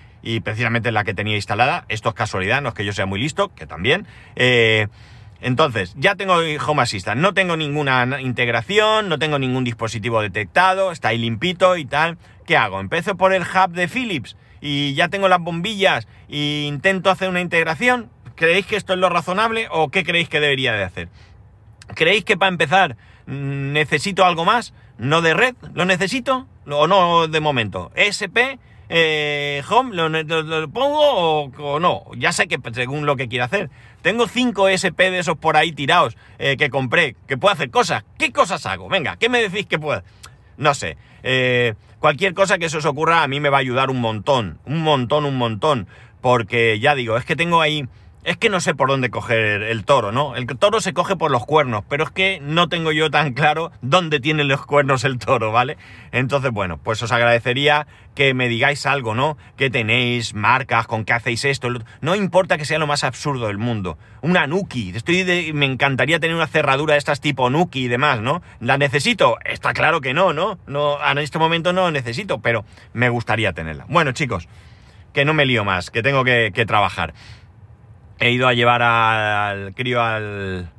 precisamente 0.43 0.91
la 0.91 1.04
que 1.04 1.13
tenía 1.13 1.36
instalada. 1.36 1.86
Esto 1.88 2.10
es 2.10 2.15
casualidad, 2.15 2.62
no 2.62 2.69
es 2.69 2.76
que 2.76 2.84
yo 2.84 2.93
sea 2.93 3.06
muy 3.06 3.19
listo, 3.19 3.54
que 3.56 3.65
también. 3.65 4.06
Eh, 4.36 4.88
entonces, 5.41 5.93
ya 5.97 6.15
tengo 6.15 6.36
Home 6.67 6.82
Assistant, 6.82 7.21
no 7.21 7.34
tengo 7.34 7.56
ninguna 7.56 8.19
integración, 8.19 9.08
no 9.08 9.19
tengo 9.19 9.39
ningún 9.39 9.63
dispositivo 9.63 10.21
detectado, 10.21 10.91
está 10.91 11.10
ahí 11.10 11.17
limpito 11.17 11.78
y 11.78 11.86
tal. 11.86 12.17
¿Qué 12.45 12.58
hago? 12.58 12.80
¿Empiezo 12.80 13.15
por 13.15 13.34
el 13.34 13.43
hub 13.43 13.71
de 13.71 13.88
Philips 13.88 14.36
y 14.60 14.93
ya 14.95 15.08
tengo 15.08 15.30
las 15.30 15.39
bombillas 15.39 16.08
e 16.28 16.65
intento 16.67 17.10
hacer 17.10 17.30
una 17.30 17.41
integración? 17.41 18.10
¿Creéis 18.36 18.65
que 18.65 18.75
esto 18.75 18.93
es 18.93 18.99
lo 18.99 19.10
razonable 19.10 19.67
o 19.71 19.89
qué 19.89 20.04
creéis 20.04 20.30
que 20.30 20.39
debería 20.39 20.73
de 20.73 20.84
hacer? 20.84 21.10
¿Creéis 21.95 22.25
que 22.25 22.38
para 22.38 22.49
empezar 22.49 22.97
mm, 23.25 23.71
necesito 23.71 24.25
algo 24.25 24.45
más? 24.45 24.73
¿No 24.97 25.21
de 25.21 25.34
red? 25.34 25.56
¿Lo 25.73 25.86
necesito? 25.86 26.47
¿O 26.67 26.88
no 26.88 27.28
de 27.28 27.39
momento? 27.39 27.91
¿SP? 27.95 28.60
Eh, 28.91 29.62
home, 29.69 29.95
¿lo, 29.95 30.69
pongo 30.69 31.43
o, 31.43 31.80
no? 31.80 32.04
Ya 32.17 32.32
sé 32.32 32.47
que 32.47 32.58
según 32.73 33.06
lo 33.06 33.15
que 33.15 33.28
quiera 33.28 33.45
hacer. 33.45 33.69
Tengo 34.02 34.28
5 34.28 34.69
SP 34.73 35.12
de 35.12 35.19
esos 35.19 35.38
por 35.38 35.58
ahí 35.58 35.71
tirados 35.71 36.17
eh, 36.39 36.58
que 36.58 36.69
compré, 36.69 37.15
que 37.28 37.38
puedo 37.38 37.54
hacer 37.54 37.69
cosas. 37.69 38.04
¿Qué 38.17 38.32
cosas 38.32 38.65
hago? 38.65 38.89
Venga, 38.89 39.17
¿qué 39.17 39.30
me 39.30 39.41
decís 39.41 39.67
que 39.67 39.78
puedo? 39.78 40.02
No 40.58 40.73
sé. 40.73 40.97
Eh, 41.21 41.75
cualquier 41.99 42.34
cosa 42.34 42.58
que 42.58 42.69
se 42.69 42.78
os 42.78 42.86
ocurra 42.86 43.21
a 43.21 43.28
mí 43.28 43.39
me 43.39 43.49
va 43.49 43.58
a 43.58 43.62
ayudar 43.62 43.91
un 43.91 44.02
montón. 44.02 44.60
Un 44.65 44.82
montón, 44.82 45.25
un 45.25 45.38
montón. 45.38 45.88
Porque 46.21 46.80
ya 46.80 46.95
digo, 46.95 47.15
es 47.15 47.25
que 47.25 47.36
tengo 47.36 47.62
ahí 47.62 47.88
es 48.23 48.38
que 48.38 48.49
no 48.49 48.60
sé 48.60 48.75
por 48.75 48.89
dónde 48.89 49.10
coger 49.10 49.63
el 49.63 49.86
toro, 49.86 50.12
¿no? 50.12 50.36
El 50.36 50.45
toro 50.45 50.82
se 50.82 50.93
coge 50.93 51.15
por 51.15 51.32
los 51.32 51.45
cuernos, 51.45 51.84
pero 51.88 52.03
es 52.03 52.12
que 52.12 52.39
no 52.41 52.67
tengo 52.67 52.91
yo 52.91 53.10
tan 53.10 53.34
claro 53.34 53.71
dónde 53.82 54.19
tienen 54.19 54.47
los 54.47 54.65
cuernos 54.65 55.05
el 55.05 55.19
toro, 55.19 55.51
¿vale? 55.51 55.77
Entonces, 56.12 56.51
bueno, 56.51 56.77
pues 56.77 57.01
os 57.01 57.12
agradecería 57.12 57.88
que 58.15 58.34
me 58.34 58.49
digáis 58.49 58.86
algo, 58.86 59.15
¿no? 59.15 59.38
¿Qué 59.55 59.69
tenéis? 59.69 60.34
¿Marcas? 60.34 60.86
¿Con 60.86 61.05
qué 61.05 61.13
hacéis 61.13 61.45
esto? 61.45 61.69
No 62.01 62.15
importa 62.15 62.58
que 62.58 62.65
sea 62.65 62.77
lo 62.77 62.88
más 62.88 63.05
absurdo 63.05 63.47
del 63.47 63.58
mundo. 63.58 63.97
Una 64.21 64.47
Nuki. 64.47 64.91
Estoy 64.93 65.53
me 65.53 65.65
encantaría 65.65 66.19
tener 66.19 66.36
una 66.36 66.47
cerradura 66.47 66.95
de 66.95 66.99
estas 66.99 67.21
tipo 67.21 67.49
Nuki 67.49 67.86
y 67.86 67.88
demás, 67.88 68.19
¿no? 68.19 68.41
¿La 68.60 68.77
necesito? 68.77 69.38
Está 69.45 69.73
claro 69.73 70.01
que 70.01 70.13
no, 70.13 70.34
¿no? 70.34 70.60
no 70.67 70.97
en 71.10 71.17
este 71.19 71.39
momento 71.39 71.71
no 71.71 71.89
necesito, 71.91 72.39
pero 72.39 72.65
me 72.91 73.08
gustaría 73.08 73.53
tenerla. 73.53 73.86
Bueno, 73.88 74.12
chicos, 74.12 74.49
que 75.13 75.23
no 75.23 75.34
me 75.34 75.45
lío 75.45 75.63
más, 75.63 75.89
que 75.89 76.03
tengo 76.03 76.25
que 76.25 76.65
trabajar 76.67 77.13
he 78.19 78.32
ido 78.32 78.47
a 78.47 78.53
llevar 78.53 78.82
al 78.82 79.73
crío 79.73 80.01
al, 80.01 80.69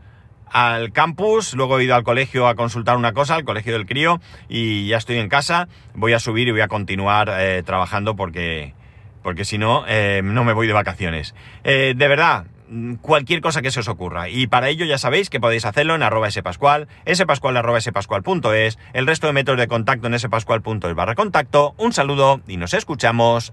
campus, 0.92 1.55
luego 1.55 1.79
he 1.79 1.85
ido 1.85 1.94
al 1.94 2.03
colegio 2.03 2.48
a 2.48 2.55
consultar 2.55 2.96
una 2.96 3.12
cosa, 3.12 3.37
al 3.37 3.44
colegio 3.44 3.72
del 3.72 3.87
crío, 3.87 4.20
y 4.48 4.88
ya 4.88 4.96
estoy 4.96 5.18
en 5.18 5.29
casa. 5.29 5.68
Voy 5.94 6.12
a 6.12 6.18
subir 6.18 6.48
y 6.48 6.50
voy 6.50 6.61
a 6.61 6.68
continuar 6.68 7.31
eh, 7.33 7.62
trabajando 7.64 8.16
porque, 8.16 8.74
porque 9.22 9.44
si 9.44 9.59
no, 9.59 9.85
eh, 9.87 10.20
no 10.22 10.44
me 10.44 10.53
voy 10.53 10.66
de 10.66 10.72
vacaciones. 10.72 11.35
Eh, 11.64 11.94
de 11.96 12.09
verdad, 12.09 12.46
cualquier 13.00 13.40
cosa 13.40 13.62
que 13.62 13.70
se 13.70 13.81
os 13.81 13.88
ocurra. 13.88 14.29
Y 14.29 14.48
para 14.48 14.68
ello 14.68 14.85
ya 14.85 14.98
sabéis 14.98 15.31
que 15.31 15.40
podéis 15.40 15.64
hacerlo 15.64 15.94
en 15.94 16.03
arroba 16.03 16.31
spascual, 16.31 16.88
spascual 17.12 17.57
arroba 17.57 17.81
spascual.es, 17.81 18.79
el 18.92 19.07
resto 19.07 19.29
de 19.29 19.33
métodos 19.33 19.61
de 19.61 19.68
contacto 19.68 20.09
en 20.09 20.18
spascual.es 20.18 20.94
barra 20.94 21.14
contacto. 21.14 21.74
Un 21.79 21.92
saludo 21.92 22.40
y 22.48 22.57
nos 22.57 22.74
escuchamos 22.74 23.53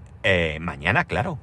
mañana, 0.60 1.04
claro. 1.04 1.38